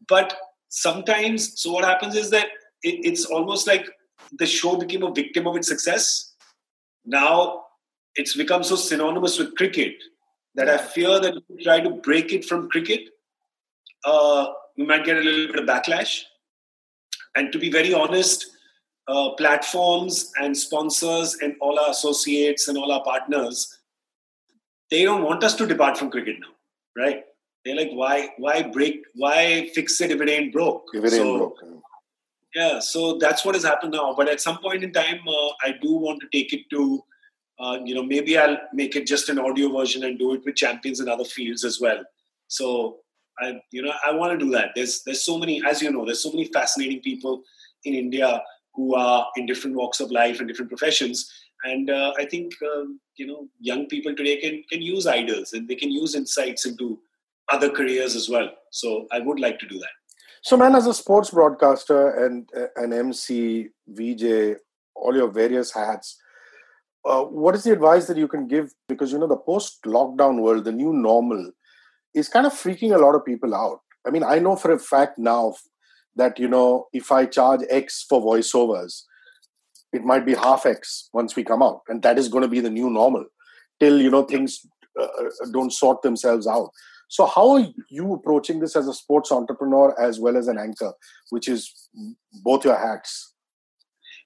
but 0.09 0.37
sometimes, 0.68 1.61
so 1.61 1.73
what 1.73 1.85
happens 1.85 2.14
is 2.14 2.31
that 2.31 2.47
it, 2.83 3.01
it's 3.05 3.25
almost 3.27 3.66
like 3.66 3.88
the 4.38 4.47
show 4.47 4.77
became 4.77 5.03
a 5.03 5.12
victim 5.12 5.47
of 5.47 5.57
its 5.57 5.68
success. 5.68 6.35
Now 7.05 7.64
it's 8.16 8.37
become 8.37 8.62
so 8.62 8.77
synonymous 8.77 9.38
with 9.38 9.55
cricket 9.55 9.94
that 10.55 10.68
I 10.68 10.77
fear 10.77 11.21
that 11.21 11.37
if 11.37 11.42
you 11.49 11.62
try 11.62 11.81
to 11.81 11.90
break 11.90 12.33
it 12.33 12.44
from 12.44 12.68
cricket, 12.68 13.01
uh, 14.05 14.49
we 14.77 14.87
might 14.87 15.05
get 15.05 15.16
a 15.16 15.21
little 15.21 15.47
bit 15.47 15.61
of 15.61 15.66
backlash. 15.66 16.23
And 17.37 17.53
to 17.53 17.59
be 17.59 17.71
very 17.71 17.94
honest, 17.94 18.47
uh, 19.07 19.31
platforms 19.31 20.33
and 20.40 20.57
sponsors 20.57 21.37
and 21.42 21.55
all 21.61 21.79
our 21.79 21.90
associates 21.90 22.68
and 22.68 22.77
all 22.77 22.92
our 22.92 23.03
partners, 23.05 23.79
they 24.90 25.05
don't 25.05 25.23
want 25.23 25.44
us 25.44 25.55
to 25.57 25.66
depart 25.66 25.97
from 25.97 26.11
cricket 26.11 26.37
now, 26.40 27.03
right? 27.03 27.25
They're 27.64 27.77
like, 27.77 27.90
why, 27.92 28.29
why 28.38 28.62
break, 28.62 29.03
why 29.14 29.71
fix 29.75 30.01
it 30.01 30.11
if 30.11 30.21
it 30.21 30.29
ain't 30.29 30.53
broke? 30.53 30.85
If 30.94 31.05
it 31.05 31.11
so, 31.11 31.25
ain't 31.25 31.38
broke. 31.38 31.83
Yeah, 32.55 32.79
so 32.79 33.18
that's 33.18 33.44
what 33.44 33.55
has 33.55 33.64
happened 33.64 33.92
now. 33.92 34.14
But 34.14 34.29
at 34.29 34.40
some 34.40 34.59
point 34.59 34.83
in 34.83 34.92
time, 34.92 35.21
uh, 35.29 35.49
I 35.62 35.75
do 35.83 35.92
want 35.92 36.21
to 36.21 36.29
take 36.33 36.53
it 36.53 36.62
to, 36.71 37.05
uh, 37.61 37.79
you 37.85 37.94
know, 37.94 38.03
maybe 38.03 38.38
I'll 38.38 38.57
make 38.73 38.97
it 38.97 39.07
just 39.07 39.29
an 39.29 39.38
audio 39.38 39.77
version 39.77 40.05
and 40.05 40.18
do 40.18 40.35
it 40.35 40.44
with 40.44 40.57
champions 40.57 41.01
in 41.01 41.09
other 41.09 41.25
fields 41.25 41.64
as 41.64 41.81
well. 41.81 42.03
So 42.47 42.99
I, 43.38 43.61
you 43.71 43.83
know, 43.83 43.92
I 44.07 44.12
want 44.12 44.38
to 44.38 44.44
do 44.44 44.51
that. 44.53 44.71
There's, 44.75 45.03
there's 45.03 45.25
so 45.25 45.38
many, 45.38 45.62
as 45.66 45.83
you 45.83 45.92
know, 45.92 46.05
there's 46.05 46.23
so 46.23 46.31
many 46.31 46.47
fascinating 46.47 47.01
people 47.01 47.42
in 47.85 47.94
India 47.94 48.42
who 48.75 48.94
are 48.94 49.27
in 49.37 49.44
different 49.44 49.77
walks 49.77 50.01
of 50.01 50.11
life 50.11 50.38
and 50.38 50.49
different 50.49 50.71
professions. 50.71 51.31
And 51.64 51.90
uh, 51.90 52.12
I 52.16 52.25
think, 52.25 52.53
um, 52.62 53.01
you 53.16 53.27
know, 53.27 53.49
young 53.59 53.87
people 53.87 54.14
today 54.14 54.40
can 54.40 54.62
can 54.71 54.81
use 54.81 55.07
idols 55.07 55.53
and 55.53 55.68
they 55.68 55.75
can 55.75 55.90
use 55.90 56.14
insights 56.14 56.64
into 56.64 57.01
other 57.50 57.70
careers 57.70 58.14
as 58.14 58.28
well. 58.28 58.50
So 58.70 59.06
I 59.12 59.20
would 59.20 59.40
like 59.40 59.58
to 59.61 59.66
do 59.66 59.78
that. 59.78 59.88
So, 60.42 60.56
man, 60.56 60.74
as 60.74 60.87
a 60.87 60.94
sports 60.94 61.30
broadcaster 61.30 62.24
and 62.24 62.48
an 62.76 62.92
MC, 62.92 63.68
VJ, 63.88 64.56
all 64.94 65.14
your 65.14 65.28
various 65.28 65.72
hats, 65.72 66.18
uh, 67.04 67.22
what 67.22 67.54
is 67.54 67.64
the 67.64 67.72
advice 67.72 68.06
that 68.06 68.16
you 68.16 68.28
can 68.28 68.46
give? 68.46 68.72
Because 68.88 69.12
you 69.12 69.18
know 69.18 69.26
the 69.26 69.37
post-lockdown 69.37 70.40
world, 70.40 70.64
the 70.64 70.72
new 70.72 70.92
normal, 70.92 71.50
is 72.14 72.28
kind 72.28 72.46
of 72.46 72.52
freaking 72.52 72.94
a 72.94 72.98
lot 72.98 73.14
of 73.14 73.24
people 73.24 73.54
out. 73.54 73.80
I 74.06 74.11
mean, 74.11 74.22
I 74.22 74.38
know 74.38 74.56
for 74.56 74.72
a 74.72 74.78
fact 74.78 75.18
now 75.18 75.54
that 76.16 76.38
you 76.38 76.48
know 76.48 76.87
if 76.92 77.11
I 77.11 77.26
charge 77.26 77.61
X 77.70 78.04
for 78.08 78.20
voiceovers, 78.20 79.02
it 79.92 80.02
might 80.02 80.26
be 80.26 80.34
half 80.34 80.66
X 80.66 81.08
once 81.12 81.34
we 81.34 81.44
come 81.44 81.62
out, 81.62 81.82
and 81.88 82.02
that 82.02 82.18
is 82.18 82.28
going 82.28 82.42
to 82.42 82.48
be 82.48 82.61
the 82.61 82.70
new 82.70 82.90
normal 82.90 83.24
till 83.80 84.00
you 84.00 84.11
know 84.11 84.24
things 84.24 84.66
uh, 85.00 85.06
don't 85.52 85.72
sort 85.72 86.02
themselves 86.02 86.46
out. 86.46 86.70
So, 87.09 87.27
how 87.27 87.57
are 87.57 87.66
you 87.90 88.12
approaching 88.12 88.61
this 88.61 88.77
as 88.77 88.87
a 88.87 88.94
sports 88.94 89.33
entrepreneur 89.33 89.99
as 90.01 90.21
well 90.21 90.37
as 90.37 90.47
an 90.47 90.59
anchor, 90.59 90.92
which 91.31 91.49
is 91.49 91.88
both 92.44 92.64
your 92.64 92.77
hats? 92.77 93.35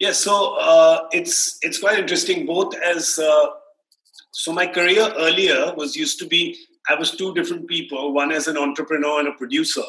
Yeah, 0.01 0.13
so 0.13 0.57
uh, 0.61 1.07
it's 1.13 1.59
it's 1.63 1.79
quite 1.79 1.99
interesting. 1.99 2.45
Both 2.45 2.75
as 2.77 3.19
uh, 3.19 3.47
So 4.33 4.53
my 4.53 4.67
career 4.67 5.13
earlier 5.17 5.75
was 5.77 5.95
used 5.95 6.19
to 6.21 6.27
be 6.27 6.59
I 6.89 6.97
was 6.97 7.13
two 7.13 7.33
different 7.35 7.69
people, 7.69 8.13
one 8.13 8.33
as 8.33 8.49
an 8.49 8.57
entrepreneur 8.57 9.21
and 9.21 9.29
a 9.29 9.33
producer, 9.33 9.85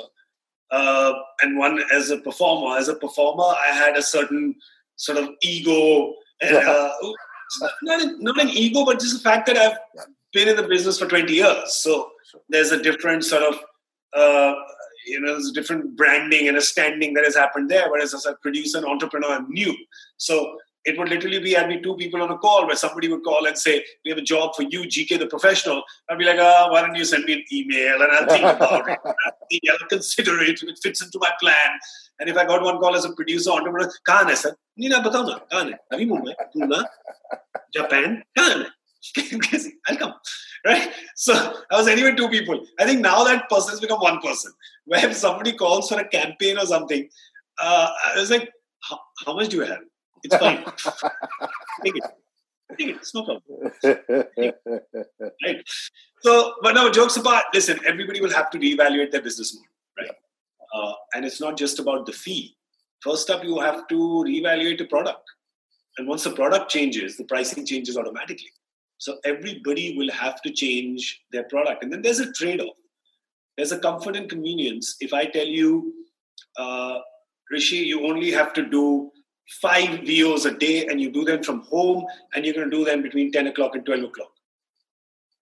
uh, 0.70 1.14
and 1.42 1.58
one 1.58 1.82
as 1.92 2.12
a 2.12 2.18
performer. 2.18 2.78
As 2.78 2.88
a 2.88 2.96
performer, 2.96 3.44
I 3.44 3.74
had 3.74 3.98
a 3.98 4.04
certain 4.04 4.56
sort 4.96 5.18
of 5.18 5.30
ego, 5.42 6.14
and, 6.42 6.58
uh, 6.58 6.92
not, 7.82 8.02
not 8.20 8.40
an 8.40 8.50
ego, 8.50 8.86
but 8.86 9.00
just 9.00 9.18
the 9.18 9.28
fact 9.28 9.48
that 9.48 9.58
I've 9.58 9.78
been 10.34 10.48
in 10.48 10.56
the 10.56 10.68
business 10.68 11.00
for 11.00 11.08
20 11.08 11.34
years. 11.34 11.76
So 11.76 12.12
there's 12.50 12.72
a 12.72 12.82
different 12.82 13.24
sort 13.24 13.44
of 13.44 13.56
uh, 14.16 14.54
you 15.06 15.20
know 15.20 15.34
there's 15.34 15.50
a 15.50 15.54
different 15.54 15.96
branding 15.96 16.48
and 16.48 16.58
a 16.58 16.62
standing 16.62 17.14
that 17.14 17.24
has 17.24 17.36
happened 17.36 17.70
there 17.70 17.90
whereas 17.90 18.14
as 18.14 18.26
a 18.26 18.36
producer 18.42 18.78
and 18.78 18.88
entrepreneur 18.88 19.34
i'm 19.34 19.50
new. 19.50 19.76
So 20.18 20.58
it 20.86 20.98
would 20.98 21.10
literally 21.10 21.40
be 21.40 21.56
i'd 21.58 21.70
be 21.70 21.80
two 21.82 21.96
people 21.96 22.22
on 22.22 22.30
a 22.32 22.38
call 22.38 22.68
where 22.68 22.76
somebody 22.76 23.08
would 23.08 23.24
call 23.24 23.46
and 23.46 23.58
say 23.58 23.84
we 24.04 24.10
have 24.10 24.18
a 24.18 24.22
job 24.22 24.54
for 24.56 24.64
you 24.64 24.82
gk 24.84 25.18
the 25.20 25.28
professional. 25.28 25.84
I'd 26.10 26.18
be 26.18 26.26
like 26.26 26.40
oh, 26.40 26.68
why 26.72 26.82
don't 26.82 26.96
you 26.96 27.06
send 27.06 27.26
me 27.26 27.34
an 27.34 27.44
email 27.52 28.02
and 28.02 28.12
i'll 28.12 28.28
think 28.28 28.44
about 28.44 28.90
it. 28.90 29.00
I'll 29.72 29.88
consider 29.88 30.42
it 30.42 30.62
if 30.62 30.64
it 30.64 30.80
fits 30.82 31.04
into 31.04 31.20
my 31.20 31.32
plan. 31.40 31.80
And 32.20 32.30
if 32.30 32.38
i 32.38 32.46
got 32.46 32.64
one 32.64 32.80
call 32.80 32.96
as 32.96 33.06
a 33.06 33.14
producer 33.14 33.52
entrepreneur 33.52 33.92
can 34.06 34.28
I 34.28 34.36
sir? 34.36 34.56
Nina, 34.78 35.02
batana, 35.02 35.48
can 35.50 35.68
I? 35.68 35.72
kahan 35.72 35.72
hai? 35.72 35.96
Abhi 35.96 36.08
mumbai 36.08 36.34
pune 36.56 36.84
japan 37.74 38.24
kahan 38.38 38.64
hai? 38.64 38.70
I'll 39.88 39.98
come. 39.98 40.14
Right? 40.66 40.90
So 41.16 41.34
I 41.72 41.78
was 41.78 41.88
anyway 41.88 42.16
two 42.16 42.30
people. 42.30 42.66
I 42.80 42.86
think 42.86 43.02
now 43.02 43.24
that 43.26 43.50
person 43.50 43.72
has 43.72 43.82
become 43.82 44.00
one 44.00 44.20
person. 44.20 44.52
Where 44.86 45.06
if 45.10 45.16
somebody 45.16 45.54
calls 45.54 45.90
for 45.90 46.00
a 46.00 46.08
campaign 46.08 46.58
or 46.58 46.66
something, 46.66 47.08
uh, 47.62 47.90
I 48.08 48.20
was 48.20 48.32
like, 48.32 48.50
how, 49.26 49.36
much 49.36 49.50
do 49.50 49.58
you 49.58 49.64
have? 49.64 49.82
It's 50.24 50.36
fine. 50.36 50.64
Take 51.84 51.98
it. 51.98 52.04
Take 52.78 52.90
it. 52.90 52.96
It's 52.96 53.14
no 53.14 53.24
problem. 53.24 53.72
right? 55.46 55.64
So, 56.22 56.56
but 56.62 56.74
now 56.74 56.90
jokes 56.90 57.18
apart, 57.18 57.46
listen, 57.54 57.80
everybody 57.86 58.22
will 58.22 58.32
have 58.32 58.50
to 58.52 58.58
reevaluate 58.58 59.12
their 59.12 59.22
business 59.22 59.56
model, 59.56 59.70
right? 60.00 60.16
Uh, 60.74 60.94
and 61.14 61.26
it's 61.26 61.40
not 61.42 61.58
just 61.58 61.80
about 61.80 62.06
the 62.06 62.14
fee. 62.14 62.56
First 63.02 63.30
up, 63.30 63.44
you 63.44 63.60
have 63.60 63.88
to 63.90 63.96
reevaluate 63.96 64.78
the 64.78 64.86
product. 64.86 65.24
And 65.98 66.08
once 66.08 66.24
the 66.24 66.32
product 66.32 66.72
changes, 66.72 67.18
the 67.18 67.26
pricing 67.26 67.66
changes 67.66 67.98
automatically. 67.98 68.52
So 69.04 69.18
everybody 69.26 69.98
will 69.98 70.10
have 70.12 70.42
to 70.44 70.50
change 70.50 71.24
their 71.34 71.44
product. 71.44 71.84
And 71.84 71.92
then 71.92 72.02
there's 72.02 72.22
a 72.22 72.32
trade 72.32 72.62
off. 72.62 72.78
There's 73.58 73.74
a 73.74 73.80
comfort 73.80 74.16
and 74.16 74.30
convenience. 74.30 74.96
If 75.02 75.14
I 75.14 75.26
tell 75.26 75.46
you, 75.46 75.94
uh, 76.58 77.00
Hrishi, 77.52 77.86
you 77.86 78.08
only 78.08 78.32
have 78.32 78.54
to 78.54 78.66
do 78.66 79.12
five 79.62 80.06
VOs 80.08 80.46
a 80.46 80.58
day 80.58 80.88
and 80.88 81.02
you 81.02 81.12
do 81.12 81.26
them 81.26 81.44
from 81.44 81.64
home 81.64 82.06
and 82.34 82.46
you're 82.46 82.54
going 82.54 82.70
to 82.70 82.78
do 82.78 82.86
them 82.86 83.02
between 83.02 83.30
10 83.30 83.48
o'clock 83.48 83.76
and 83.76 83.86
12 83.86 84.04
o'clock. 84.06 84.32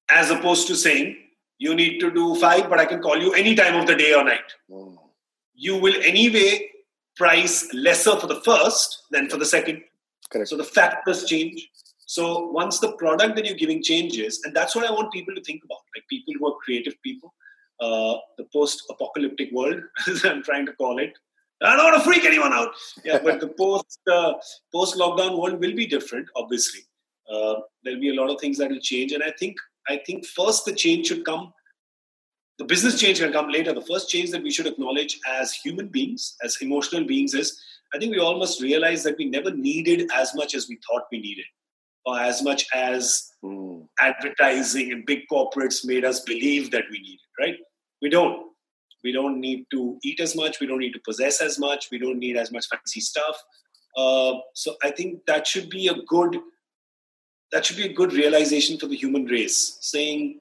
As 0.10 0.32
opposed 0.32 0.68
to 0.70 0.76
saying, 0.76 1.18
you 1.60 1.76
need 1.76 2.00
to 2.00 2.10
do 2.10 2.34
five, 2.38 2.68
but 2.68 2.80
I 2.80 2.86
can 2.86 3.00
call 3.00 3.20
you 3.20 3.32
any 3.34 3.54
time 3.54 3.76
of 3.76 3.86
the 3.86 3.96
day 3.96 4.16
or 4.16 4.24
night. 4.24 4.56
Mm. 4.72 4.98
You 5.54 5.78
will 5.78 6.02
anyway 6.04 6.68
price 7.16 7.72
lesser 7.76 8.16
for 8.16 8.26
the 8.26 8.42
first 8.42 9.04
than 9.12 9.30
for 9.30 9.38
the 9.38 9.46
second. 9.46 9.84
Correct. 10.32 10.50
So 10.50 10.58
the 10.58 10.64
factors 10.64 11.26
change. 11.26 11.70
So 12.12 12.48
once 12.48 12.80
the 12.80 12.92
product 12.98 13.38
that 13.38 13.46
you're 13.46 13.56
giving 13.56 13.82
changes, 13.82 14.42
and 14.44 14.54
that's 14.54 14.76
what 14.76 14.86
I 14.86 14.92
want 14.92 15.14
people 15.14 15.34
to 15.34 15.42
think 15.44 15.64
about, 15.64 15.78
like 15.96 16.04
people 16.10 16.34
who 16.38 16.46
are 16.46 16.58
creative 16.58 17.02
people, 17.04 17.34
uh, 17.80 18.16
the 18.38 18.44
post-apocalyptic 18.52 19.54
world, 19.54 19.82
as 20.10 20.26
I'm 20.26 20.44
trying 20.44 20.66
to 20.66 20.74
call 20.74 21.00
it, 21.00 21.14
I 21.62 21.74
don't 21.74 21.86
want 21.86 22.04
to 22.04 22.04
freak 22.04 22.26
anyone 22.26 22.52
out. 22.52 22.74
Yeah, 23.06 23.20
but 23.24 23.40
the 23.40 23.48
post 23.48 24.02
uh, 24.12 24.34
post 24.74 24.98
lockdown 24.98 25.40
world 25.40 25.62
will 25.62 25.74
be 25.74 25.86
different. 25.86 26.28
Obviously, 26.36 26.82
uh, 27.34 27.62
there'll 27.86 28.02
be 28.02 28.10
a 28.10 28.20
lot 28.22 28.30
of 28.30 28.42
things 28.42 28.58
that 28.58 28.70
will 28.70 28.82
change, 28.82 29.14
and 29.14 29.24
I 29.24 29.32
think 29.40 29.56
I 29.88 30.02
think 30.06 30.26
first 30.26 30.66
the 30.66 30.74
change 30.74 31.08
should 31.08 31.24
come. 31.24 31.54
The 32.60 32.66
business 32.66 33.00
change 33.00 33.22
can 33.22 33.32
come 33.32 33.48
later. 33.48 33.72
The 33.72 33.88
first 33.94 34.10
change 34.10 34.32
that 34.32 34.44
we 34.44 34.52
should 34.52 34.68
acknowledge 34.68 35.18
as 35.30 35.54
human 35.54 35.88
beings, 35.88 36.36
as 36.44 36.58
emotional 36.60 37.06
beings, 37.06 37.34
is 37.34 37.58
I 37.96 38.00
think 38.00 38.12
we 38.12 38.20
all 38.20 38.38
must 38.38 38.62
realize 38.62 39.02
that 39.04 39.18
we 39.18 39.30
never 39.30 39.52
needed 39.52 40.10
as 40.14 40.36
much 40.36 40.56
as 40.56 40.68
we 40.68 40.78
thought 40.86 41.04
we 41.10 41.22
needed, 41.22 41.46
or 42.06 42.20
as 42.20 42.44
much 42.44 42.66
as 42.74 43.32
mm. 43.44 43.86
advertising 44.00 44.92
and 44.92 45.06
big 45.06 45.22
corporates 45.32 45.86
made 45.86 46.06
us 46.06 46.22
believe 46.22 46.72
that 46.72 46.86
we 46.92 47.00
need 47.00 47.20
it, 47.20 47.42
Right? 47.42 47.56
We 48.02 48.10
don't 48.10 48.52
we 49.04 49.12
don't 49.12 49.40
need 49.40 49.66
to 49.72 49.98
eat 50.04 50.20
as 50.20 50.36
much 50.36 50.60
we 50.60 50.68
don't 50.68 50.80
need 50.80 50.94
to 50.94 51.02
possess 51.06 51.42
as 51.42 51.60
much 51.60 51.88
we 51.92 51.98
don't 51.98 52.20
need 52.20 52.38
as 52.38 52.52
much 52.52 52.66
fancy 52.68 53.00
stuff 53.00 53.36
uh, 53.98 54.34
so 54.54 54.76
i 54.84 54.92
think 54.92 55.20
that 55.28 55.48
should 55.48 55.70
be 55.70 55.88
a 55.88 55.96
good 56.08 56.38
that 57.52 57.66
should 57.66 57.78
be 57.78 57.86
a 57.86 57.94
good 57.94 58.14
realization 58.14 58.78
for 58.78 58.88
the 58.88 58.96
human 58.96 59.26
race 59.26 59.78
saying 59.82 60.40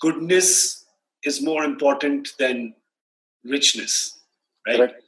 goodness 0.00 0.84
is 1.24 1.42
more 1.42 1.64
important 1.64 2.28
than 2.38 2.74
richness 3.44 4.20
right 4.66 4.76
Correct. 4.76 5.03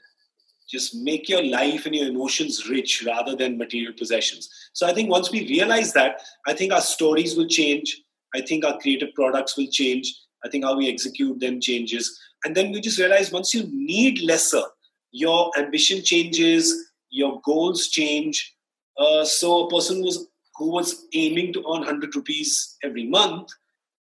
Just 0.77 0.95
make 1.09 1.29
your 1.33 1.43
life 1.43 1.87
and 1.87 1.95
your 1.99 2.09
emotions 2.09 2.69
rich 2.75 3.03
rather 3.07 3.35
than 3.41 3.59
material 3.62 3.95
possessions 4.03 4.49
so 4.73 4.87
i 4.91 4.95
think 4.99 5.17
once 5.17 5.33
we 5.37 5.49
realize 5.57 5.93
that 5.99 6.23
i 6.53 6.55
think 6.61 6.73
our 6.79 6.87
stories 6.93 7.37
will 7.37 7.51
change 7.59 7.97
i 8.39 8.41
think 8.51 8.65
our 8.65 8.79
creative 8.85 9.12
products 9.21 9.57
will 9.59 9.73
change 9.81 10.15
i 10.45 10.49
think 10.49 10.71
how 10.71 10.77
we 10.77 10.89
execute 10.95 11.45
them 11.47 11.61
changes 11.71 12.15
and 12.47 12.55
then 12.55 12.71
we 12.71 12.81
just 12.81 13.01
realize 13.01 13.33
once 13.33 13.53
you 13.53 13.69
need 13.73 14.23
lesser, 14.23 14.62
your 15.11 15.51
ambition 15.59 16.05
changes, 16.05 16.93
your 17.11 17.41
goals 17.45 17.89
change. 17.89 18.55
Uh, 18.97 19.25
so 19.25 19.67
a 19.67 19.71
person 19.71 19.97
who's, 19.97 20.29
who 20.57 20.71
was 20.71 21.07
aiming 21.12 21.53
to 21.55 21.59
earn 21.61 21.81
100 21.81 22.15
rupees 22.15 22.77
every 22.85 23.05
month 23.05 23.49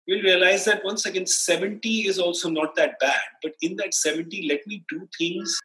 will 0.08 0.22
realize 0.22 0.66
that 0.66 0.84
once 0.84 1.06
again, 1.06 1.26
70 1.26 2.08
is 2.08 2.20
also 2.20 2.50
not 2.50 2.76
that 2.76 3.00
bad. 3.00 3.22
But 3.42 3.54
in 3.62 3.78
that 3.78 3.94
70, 3.94 4.50
let 4.50 4.68
me 4.68 4.84
do 4.90 5.08
things 5.18 5.58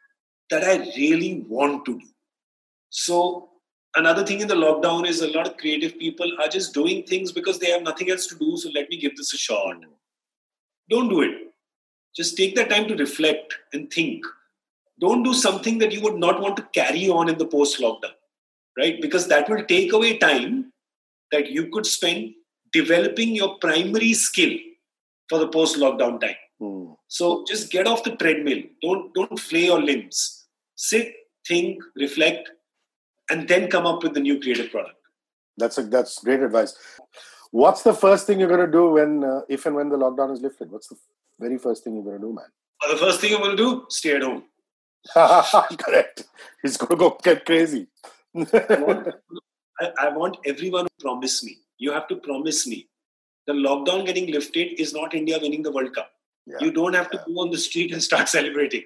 that 0.51 0.63
I 0.63 0.77
really 0.95 1.43
want 1.47 1.85
to 1.85 1.99
do. 1.99 2.07
So 2.89 3.49
another 3.95 4.25
thing 4.25 4.41
in 4.41 4.47
the 4.47 4.55
lockdown 4.55 5.07
is 5.07 5.21
a 5.21 5.31
lot 5.31 5.47
of 5.47 5.57
creative 5.57 5.97
people 5.97 6.31
are 6.39 6.47
just 6.47 6.73
doing 6.73 7.03
things 7.03 7.31
because 7.31 7.57
they 7.57 7.71
have 7.71 7.81
nothing 7.81 8.11
else 8.11 8.27
to 8.27 8.35
do. 8.35 8.57
So 8.57 8.69
let 8.75 8.89
me 8.89 8.97
give 8.97 9.17
this 9.17 9.33
a 9.33 9.37
shot. 9.37 9.77
Don't 10.89 11.09
do 11.09 11.21
it 11.21 11.51
just 12.15 12.35
take 12.37 12.55
the 12.55 12.65
time 12.65 12.87
to 12.87 12.95
reflect 12.95 13.55
and 13.73 13.91
think. 13.91 14.25
Don't 14.99 15.23
do 15.23 15.33
something 15.33 15.77
that 15.79 15.91
you 15.91 16.01
would 16.01 16.17
not 16.17 16.41
want 16.41 16.57
to 16.57 16.67
carry 16.73 17.09
on 17.09 17.29
in 17.29 17.37
the 17.37 17.45
post 17.45 17.79
lockdown, 17.79 18.13
right? 18.77 19.01
Because 19.01 19.27
that 19.27 19.49
will 19.49 19.63
take 19.65 19.93
away 19.93 20.17
time 20.17 20.71
that 21.31 21.49
you 21.49 21.67
could 21.67 21.85
spend 21.85 22.33
developing 22.71 23.35
your 23.35 23.57
primary 23.59 24.13
skill 24.13 24.57
for 25.29 25.39
the 25.39 25.47
post 25.47 25.77
lockdown 25.77 26.19
time. 26.19 26.35
Mm. 26.61 26.95
So 27.07 27.43
just 27.47 27.71
get 27.71 27.87
off 27.87 28.03
the 28.03 28.15
treadmill. 28.15 28.61
Don't 28.81 29.13
don't 29.13 29.39
flay 29.39 29.65
your 29.65 29.81
limbs. 29.81 30.40
Sit, 30.81 31.13
think, 31.47 31.79
reflect, 31.95 32.49
and 33.29 33.47
then 33.47 33.69
come 33.69 33.85
up 33.85 34.01
with 34.01 34.15
the 34.15 34.19
new 34.19 34.39
creative 34.41 34.71
product. 34.71 34.97
That's 35.55 35.77
a, 35.77 35.83
that's 35.83 36.23
great 36.23 36.41
advice. 36.41 36.75
What's 37.51 37.83
the 37.83 37.93
first 37.93 38.25
thing 38.25 38.39
you're 38.39 38.49
going 38.49 38.65
to 38.65 38.71
do 38.71 38.89
when, 38.89 39.23
uh, 39.23 39.41
if 39.47 39.67
and 39.67 39.75
when 39.75 39.89
the 39.89 39.97
lockdown 39.97 40.33
is 40.33 40.41
lifted? 40.41 40.71
What's 40.71 40.87
the 40.87 40.95
very 41.39 41.59
first 41.59 41.83
thing 41.83 41.93
you're 41.93 42.03
going 42.03 42.19
to 42.19 42.27
do, 42.27 42.33
man? 42.33 42.45
Well, 42.81 42.93
the 42.93 42.97
first 42.97 43.21
thing 43.21 43.35
I'm 43.35 43.41
going 43.41 43.55
to 43.55 43.63
do, 43.63 43.85
stay 43.89 44.15
at 44.15 44.23
home. 44.23 44.43
Correct. 45.85 46.23
He's 46.63 46.77
going 46.77 46.89
to 46.89 46.95
go 46.95 47.15
get 47.21 47.45
crazy. 47.45 47.85
I, 48.35 48.79
want, 48.79 49.07
I, 49.79 49.91
I 49.99 50.09
want 50.09 50.37
everyone 50.47 50.85
to 50.85 50.91
promise 50.99 51.43
me. 51.43 51.57
You 51.77 51.91
have 51.91 52.07
to 52.07 52.15
promise 52.15 52.65
me. 52.65 52.87
The 53.45 53.53
lockdown 53.53 54.07
getting 54.07 54.31
lifted 54.31 54.81
is 54.81 54.93
not 54.93 55.13
India 55.13 55.37
winning 55.39 55.61
the 55.61 55.71
World 55.71 55.93
Cup. 55.93 56.09
Yeah. 56.47 56.57
You 56.59 56.71
don't 56.71 56.95
have 56.95 57.11
to 57.11 57.17
yeah. 57.17 57.25
go 57.27 57.41
on 57.41 57.51
the 57.51 57.59
street 57.59 57.91
and 57.91 58.01
start 58.01 58.29
celebrating, 58.37 58.85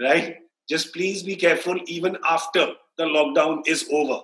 right? 0.00 0.38
Just 0.68 0.92
please 0.92 1.22
be 1.22 1.36
careful 1.36 1.78
even 1.86 2.16
after 2.28 2.72
the 2.96 3.04
lockdown 3.04 3.62
is 3.66 3.88
over. 3.92 4.20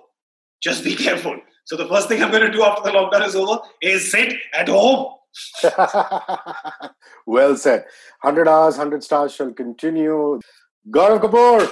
Just 0.61 0.83
be 0.83 0.95
careful. 0.95 1.39
So 1.65 1.75
the 1.75 1.87
first 1.87 2.07
thing 2.07 2.21
I'm 2.21 2.31
going 2.31 2.43
to 2.43 2.51
do 2.51 2.63
after 2.63 2.83
the 2.83 2.97
lockdown 2.97 3.25
is 3.25 3.35
over 3.35 3.59
is 3.81 4.11
sit 4.11 4.35
at 4.53 4.69
home 4.69 5.15
well 7.25 7.55
said. 7.55 7.85
100 8.21 8.47
hours, 8.47 8.77
100 8.77 9.03
stars 9.03 9.33
shall 9.33 9.51
continue. 9.51 10.39
Gaurav 10.89 11.19
Kapoor. 11.21 11.71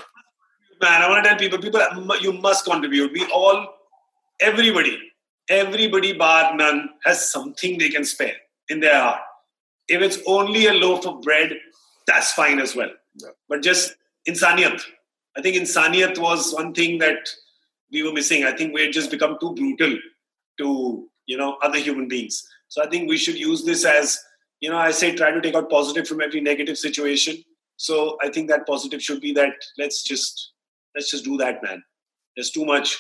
Man, 0.81 1.01
I 1.01 1.09
want 1.09 1.23
to 1.23 1.29
tell 1.29 1.39
people, 1.39 1.59
people, 1.59 1.81
you 2.19 2.33
must 2.33 2.65
contribute. 2.65 3.13
We 3.13 3.25
all, 3.27 3.67
everybody, 4.41 4.99
everybody 5.49 6.13
bar 6.13 6.55
none 6.55 6.89
has 7.05 7.31
something 7.31 7.77
they 7.77 7.89
can 7.89 8.03
spare 8.03 8.35
in 8.69 8.79
their 8.79 8.99
heart. 8.99 9.21
If 9.87 10.01
it's 10.01 10.19
only 10.27 10.67
a 10.67 10.73
loaf 10.73 11.05
of 11.05 11.21
bread, 11.21 11.57
that's 12.07 12.33
fine 12.33 12.59
as 12.59 12.75
well. 12.75 12.89
Yeah. 13.15 13.29
But 13.47 13.61
just 13.61 13.95
insaniyat. 14.27 14.81
I 15.37 15.41
think 15.41 15.55
insaniyat 15.55 16.17
was 16.17 16.53
one 16.53 16.73
thing 16.73 16.99
that 16.99 17.29
we 17.91 18.03
were 18.03 18.13
missing. 18.13 18.43
I 18.43 18.51
think 18.51 18.73
we 18.73 18.81
had 18.83 18.93
just 18.93 19.11
become 19.11 19.37
too 19.39 19.53
brutal 19.53 19.97
to, 20.59 21.09
you 21.25 21.37
know, 21.37 21.57
other 21.63 21.79
human 21.79 22.07
beings. 22.07 22.43
So 22.67 22.83
I 22.83 22.87
think 22.87 23.09
we 23.09 23.17
should 23.17 23.37
use 23.37 23.63
this 23.63 23.85
as, 23.85 24.17
you 24.59 24.69
know, 24.69 24.77
I 24.77 24.91
say 24.91 25.15
try 25.15 25.31
to 25.31 25.41
take 25.41 25.55
out 25.55 25.69
positive 25.69 26.07
from 26.07 26.21
every 26.21 26.41
negative 26.41 26.77
situation. 26.77 27.43
So 27.77 28.17
I 28.21 28.29
think 28.29 28.49
that 28.49 28.65
positive 28.67 29.01
should 29.01 29.21
be 29.21 29.33
that 29.33 29.53
let's 29.77 30.03
just 30.03 30.53
let's 30.95 31.09
just 31.09 31.23
do 31.23 31.37
that, 31.37 31.63
man. 31.63 31.83
There's 32.35 32.51
too 32.51 32.65
much 32.65 32.97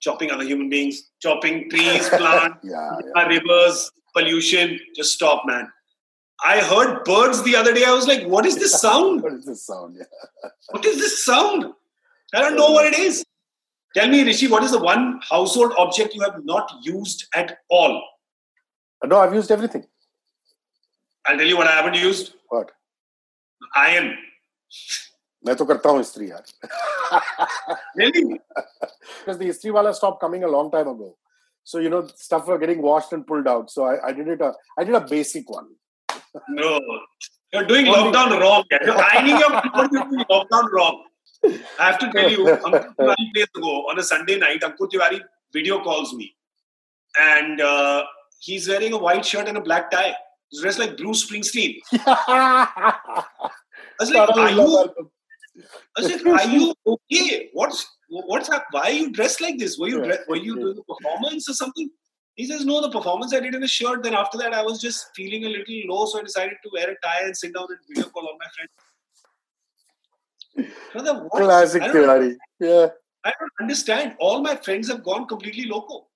chopping 0.00 0.30
other 0.30 0.44
human 0.44 0.68
beings, 0.68 1.10
chopping 1.20 1.70
trees, 1.70 2.08
plants, 2.10 2.58
yeah, 2.62 2.98
yeah. 3.14 3.26
rivers, 3.26 3.90
pollution. 4.14 4.78
Just 4.94 5.12
stop, 5.12 5.44
man. 5.46 5.70
I 6.44 6.60
heard 6.60 7.04
birds 7.04 7.42
the 7.42 7.56
other 7.56 7.72
day. 7.72 7.84
I 7.84 7.92
was 7.92 8.06
like, 8.06 8.26
what 8.26 8.46
is 8.46 8.56
this 8.56 8.80
sound? 8.80 9.22
what 9.22 9.32
is 9.32 9.46
this 9.46 9.64
sound? 9.64 9.96
Yeah. 9.98 10.48
what 10.70 10.84
is 10.84 10.98
this 10.98 11.24
sound? 11.24 11.72
I 12.34 12.40
don't 12.40 12.56
know 12.56 12.70
what 12.70 12.86
it 12.86 12.98
is. 12.98 13.24
Tell 13.94 14.08
me, 14.08 14.24
Hrishi, 14.24 14.50
what 14.50 14.62
is 14.62 14.72
the 14.72 14.78
one 14.78 15.20
household 15.28 15.72
object 15.78 16.14
you 16.14 16.20
have 16.20 16.44
not 16.44 16.70
used 16.82 17.26
at 17.34 17.58
all? 17.70 18.02
Uh, 19.02 19.06
no, 19.06 19.18
I've 19.18 19.32
used 19.34 19.50
everything. 19.50 19.86
I'll 21.26 21.38
tell 21.38 21.46
you 21.46 21.56
what 21.56 21.66
I 21.66 21.72
haven't 21.72 21.94
used. 21.94 22.34
What? 22.48 22.72
Iron. 23.74 24.16
मैं 25.46 25.54
तो 25.56 25.64
करता 25.64 25.90
हूँ 25.90 26.00
इस्त्री 26.00 26.30
यार 26.30 26.42
because 29.24 29.38
the 29.42 29.48
istri 29.48 29.70
wala 29.70 29.94
stopped 29.94 30.20
coming 30.20 30.44
a 30.44 30.48
long 30.48 30.70
time 30.70 30.88
ago 30.88 31.16
so 31.62 31.78
you 31.78 31.88
know 31.88 32.06
stuff 32.22 32.48
were 32.48 32.58
getting 32.58 32.82
washed 32.82 33.12
and 33.12 33.26
pulled 33.26 33.46
out 33.52 33.70
so 33.70 33.84
i, 33.84 34.08
I 34.08 34.12
did 34.12 34.28
it 34.28 34.40
a, 34.40 34.52
I 34.78 34.84
did 34.84 34.94
a 34.94 35.00
basic 35.00 35.48
one 35.48 35.68
no. 36.48 36.80
You're 37.52 37.64
doing 37.64 37.86
lockdown 37.86 38.40
wrong. 38.40 38.64
You're 38.70 38.98
ironing 38.98 39.38
your 39.38 39.60
clothes, 39.60 39.88
you're 39.92 40.04
doing 40.04 40.24
lockdown 40.30 40.70
wrong. 40.72 41.04
I 41.44 41.90
have 41.90 41.98
to 42.00 42.10
tell 42.12 42.30
you, 42.30 42.44
Tiwari 42.98 43.32
days 43.34 43.46
ago, 43.56 43.88
on 43.88 43.98
a 43.98 44.02
Sunday 44.02 44.38
night, 44.38 44.62
Ankur 44.62 44.90
Tiwari 44.90 45.20
video 45.52 45.82
calls 45.82 46.12
me. 46.14 46.34
And 47.18 47.60
uh, 47.60 48.04
he's 48.40 48.68
wearing 48.68 48.92
a 48.92 48.98
white 48.98 49.24
shirt 49.24 49.48
and 49.48 49.56
a 49.56 49.60
black 49.60 49.90
tie. 49.90 50.14
He's 50.48 50.60
dressed 50.60 50.78
like 50.78 50.96
Bruce 50.96 51.28
Springsteen. 51.28 51.76
I 51.92 52.96
was 54.00 54.10
like, 54.10 54.28
are 54.36 54.50
you, 54.50 54.94
I 55.96 56.00
was 56.00 56.10
like, 56.10 56.26
are 56.26 56.48
you 56.48 56.74
okay? 56.86 57.48
What's 57.52 57.86
what's 58.08 58.48
up? 58.50 58.66
Why 58.70 58.82
are 58.82 58.90
you 58.90 59.10
dressed 59.10 59.40
like 59.40 59.58
this? 59.58 59.78
Were 59.78 59.88
you 59.88 60.00
were 60.28 60.36
you 60.36 60.56
doing 60.56 60.78
a 60.78 60.94
performance 60.94 61.48
or 61.48 61.54
something? 61.54 61.90
He 62.36 62.46
says, 62.46 62.64
no, 62.66 62.80
the 62.82 62.90
performance 62.90 63.32
I 63.32 63.40
did 63.40 63.54
in 63.54 63.62
a 63.62 63.68
shirt. 63.68 64.02
Then 64.02 64.14
after 64.14 64.36
that, 64.38 64.52
I 64.52 64.62
was 64.62 64.78
just 64.78 65.08
feeling 65.14 65.44
a 65.44 65.48
little 65.48 65.80
low, 65.86 66.04
so 66.04 66.20
I 66.20 66.22
decided 66.22 66.58
to 66.62 66.70
wear 66.72 66.90
a 66.90 66.96
tie 67.02 67.24
and 67.24 67.36
sit 67.36 67.54
down 67.54 67.66
and 67.70 67.78
video 67.88 68.10
call 68.10 68.26
all 68.26 68.36
my 68.38 68.46
friends. 68.54 68.70
Brother, 70.92 71.14
what? 71.28 71.42
classic 71.42 71.82
Tiwari 71.82 72.34
yeah 72.60 72.86
I 73.24 73.32
don't 73.38 73.52
understand. 73.60 74.14
All 74.20 74.40
my 74.40 74.56
friends 74.56 74.88
have 74.88 75.02
gone 75.02 75.26
completely 75.26 75.64
loco. 75.64 76.06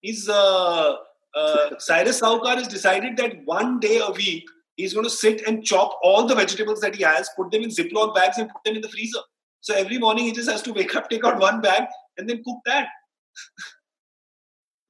He's 0.00 0.28
uh, 0.28 0.96
uh, 1.34 1.70
Cyrus 1.78 2.20
Sahukar 2.20 2.56
has 2.56 2.66
decided 2.66 3.16
that 3.18 3.44
one 3.44 3.78
day 3.78 4.00
a 4.04 4.10
week 4.10 4.44
he's 4.76 4.92
going 4.92 5.04
to 5.04 5.10
sit 5.10 5.46
and 5.46 5.64
chop 5.64 5.98
all 6.02 6.26
the 6.26 6.34
vegetables 6.34 6.80
that 6.80 6.96
he 6.96 7.04
has, 7.04 7.30
put 7.36 7.52
them 7.52 7.62
in 7.62 7.70
Ziploc 7.70 8.14
bags, 8.14 8.38
and 8.38 8.48
put 8.50 8.64
them 8.64 8.74
in 8.74 8.82
the 8.82 8.88
freezer. 8.88 9.20
So 9.60 9.74
every 9.74 9.98
morning 9.98 10.24
he 10.24 10.32
just 10.32 10.50
has 10.50 10.62
to 10.62 10.72
wake 10.72 10.96
up, 10.96 11.08
take 11.08 11.24
out 11.24 11.38
one 11.38 11.60
bag, 11.60 11.84
and 12.18 12.28
then 12.28 12.42
cook 12.44 12.58
that. 12.66 12.88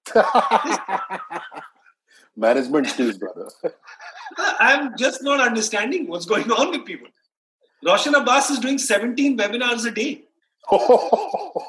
management 2.35 2.87
skills 2.87 3.17
brother 3.17 3.49
I'm 4.59 4.97
just 4.97 5.23
not 5.23 5.39
understanding 5.39 6.07
what's 6.07 6.25
going 6.25 6.51
on 6.51 6.71
with 6.71 6.85
people. 6.85 7.07
Roshan 7.85 8.15
Abbas 8.15 8.49
is 8.49 8.59
doing 8.59 8.77
17 8.77 9.37
webinars 9.37 9.85
a 9.85 9.91
day. 9.91 10.23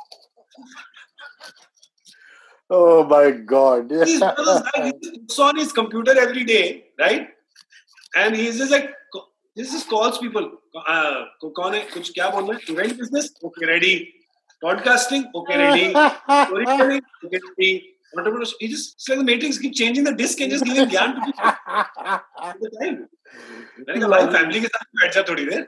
oh 2.70 3.04
my 3.08 3.30
god 3.30 3.88
These 3.88 4.18
brothers, 4.20 4.62
like, 4.76 4.84
he 4.84 4.92
just 5.02 5.20
puts 5.20 5.38
on 5.38 5.56
his 5.56 5.72
computer 5.72 6.18
every 6.18 6.44
day, 6.44 6.86
right? 6.98 7.28
And 8.16 8.34
he's 8.34 8.58
just 8.58 8.72
like, 8.72 8.94
this 9.54 9.72
just 9.72 9.88
calls 9.88 10.18
people. 10.18 10.50
Uh, 10.86 11.24
कौन 11.42 11.74
है 11.74 11.80
कुछ 11.92 12.10
क्या 12.14 12.28
बोलना 12.30 12.54
है 12.54 12.60
event 12.72 12.98
business 12.98 13.30
okay 13.48 13.66
ready 13.66 13.94
podcasting 14.64 15.24
okay 15.34 15.56
ready 15.58 15.86
storytelling 15.90 17.02
okay 17.24 17.72
ready 18.12 18.12
entrepreneurship 18.16 18.54
he 18.60 18.68
just 18.68 18.94
it's 18.94 19.08
like 19.08 19.18
the 19.18 19.24
matrix 19.24 19.58
keep 19.58 19.74
changing 19.74 20.04
the 20.04 20.14
disc 20.14 20.40
and 20.40 20.50
just 20.50 20.64
giving 20.64 20.88
ज्ञान 20.88 21.14
to 21.14 21.20
people 21.26 21.50
all 22.36 22.54
the 22.60 22.70
time 22.80 22.98
मैंने 23.78 24.00
कहा 24.00 24.08
भाई 24.08 24.26
फैमिली 24.38 24.60
के 24.60 24.66
साथ 24.66 24.84
बैठ 25.00 25.14
जा 25.14 25.22
थोड़ी 25.28 25.44
देर 25.50 25.66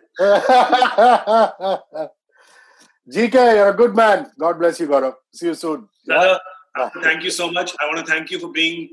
GK, 3.15 3.43
you're 3.57 3.71
a 3.71 3.77
good 3.77 3.97
man. 3.97 4.21
God 4.39 4.59
bless 4.59 4.79
you, 4.81 4.87
Gaurav. 4.87 5.15
See 5.39 5.47
you 5.47 5.55
soon. 5.55 5.89
Brother, 6.07 6.39
uh, 6.79 6.91
thank 7.05 7.25
you 7.25 7.31
so 7.37 7.51
much. 7.51 7.73
I 7.81 7.87
want 7.87 7.99
to 7.99 8.05
thank 8.11 8.31
you 8.31 8.39
for 8.43 8.51
being 8.59 8.85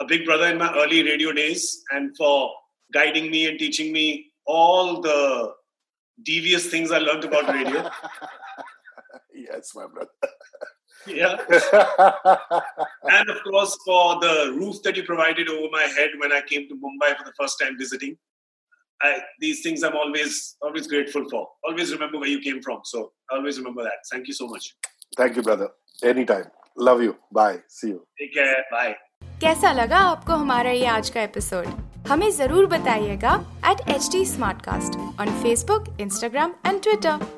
a 0.00 0.06
big 0.12 0.24
brother 0.26 0.46
in 0.46 0.58
my 0.58 0.68
early 0.82 1.02
radio 1.02 1.32
days 1.32 1.82
and 1.96 2.16
for 2.16 2.50
guiding 2.98 3.30
me 3.32 3.48
and 3.48 3.58
teaching 3.58 3.92
me 3.96 4.04
all 4.46 5.00
the 5.00 5.18
devious 6.22 6.68
things 6.74 6.92
I 6.92 6.98
learned 6.98 7.24
about 7.24 7.48
radio. 7.48 7.90
yes, 9.34 9.74
my 9.74 9.88
brother. 9.88 10.10
Yeah. 11.06 11.36
And 13.14 13.30
of 13.30 13.42
course, 13.44 13.76
for 13.86 14.20
the 14.20 14.54
roof 14.58 14.82
that 14.84 14.96
you 14.96 15.02
provided 15.02 15.48
over 15.48 15.68
my 15.70 15.82
head 15.82 16.10
when 16.18 16.32
I 16.32 16.40
came 16.40 16.68
to 16.68 16.74
Mumbai 16.74 17.16
for 17.16 17.24
the 17.24 17.32
first 17.38 17.58
time 17.60 17.76
visiting. 17.78 18.16
I, 19.02 19.20
these 19.40 19.62
things 19.62 19.82
I'm 19.82 19.96
always 19.96 20.56
always 20.62 20.86
grateful 20.86 21.28
for. 21.28 21.46
Always 21.68 21.92
remember 21.92 22.18
where 22.18 22.28
you 22.28 22.40
came 22.40 22.62
from. 22.62 22.80
So 22.84 23.12
I 23.30 23.36
always 23.36 23.58
remember 23.58 23.82
that. 23.82 23.98
Thank 24.10 24.28
you 24.28 24.34
so 24.34 24.46
much. 24.46 24.74
Thank 25.16 25.36
you, 25.36 25.42
brother. 25.42 25.68
Anytime. 26.02 26.46
Love 26.76 27.02
you. 27.02 27.16
Bye. 27.30 27.58
See 27.68 27.88
you. 27.88 28.06
Take 28.18 28.34
care. 28.34 28.62
Bye. 28.70 28.94
कैसा 29.40 29.72
लगा 29.72 29.98
आपको 29.98 30.32
हमारा 30.32 30.70
ये 30.70 30.86
आज 30.86 31.08
का 31.10 31.22
episode 31.22 31.66
हमें 32.08 32.30
जरूर 32.36 32.66
बताइएगा 32.74 33.34
at 33.70 33.88
H 33.94 34.08
T 34.12 34.24
smart 34.26 34.62
cast 34.64 34.98
on 35.20 35.42
Facebook 35.42 35.96
Instagram 36.00 36.54
and 36.66 36.82
Twitter 36.82 37.37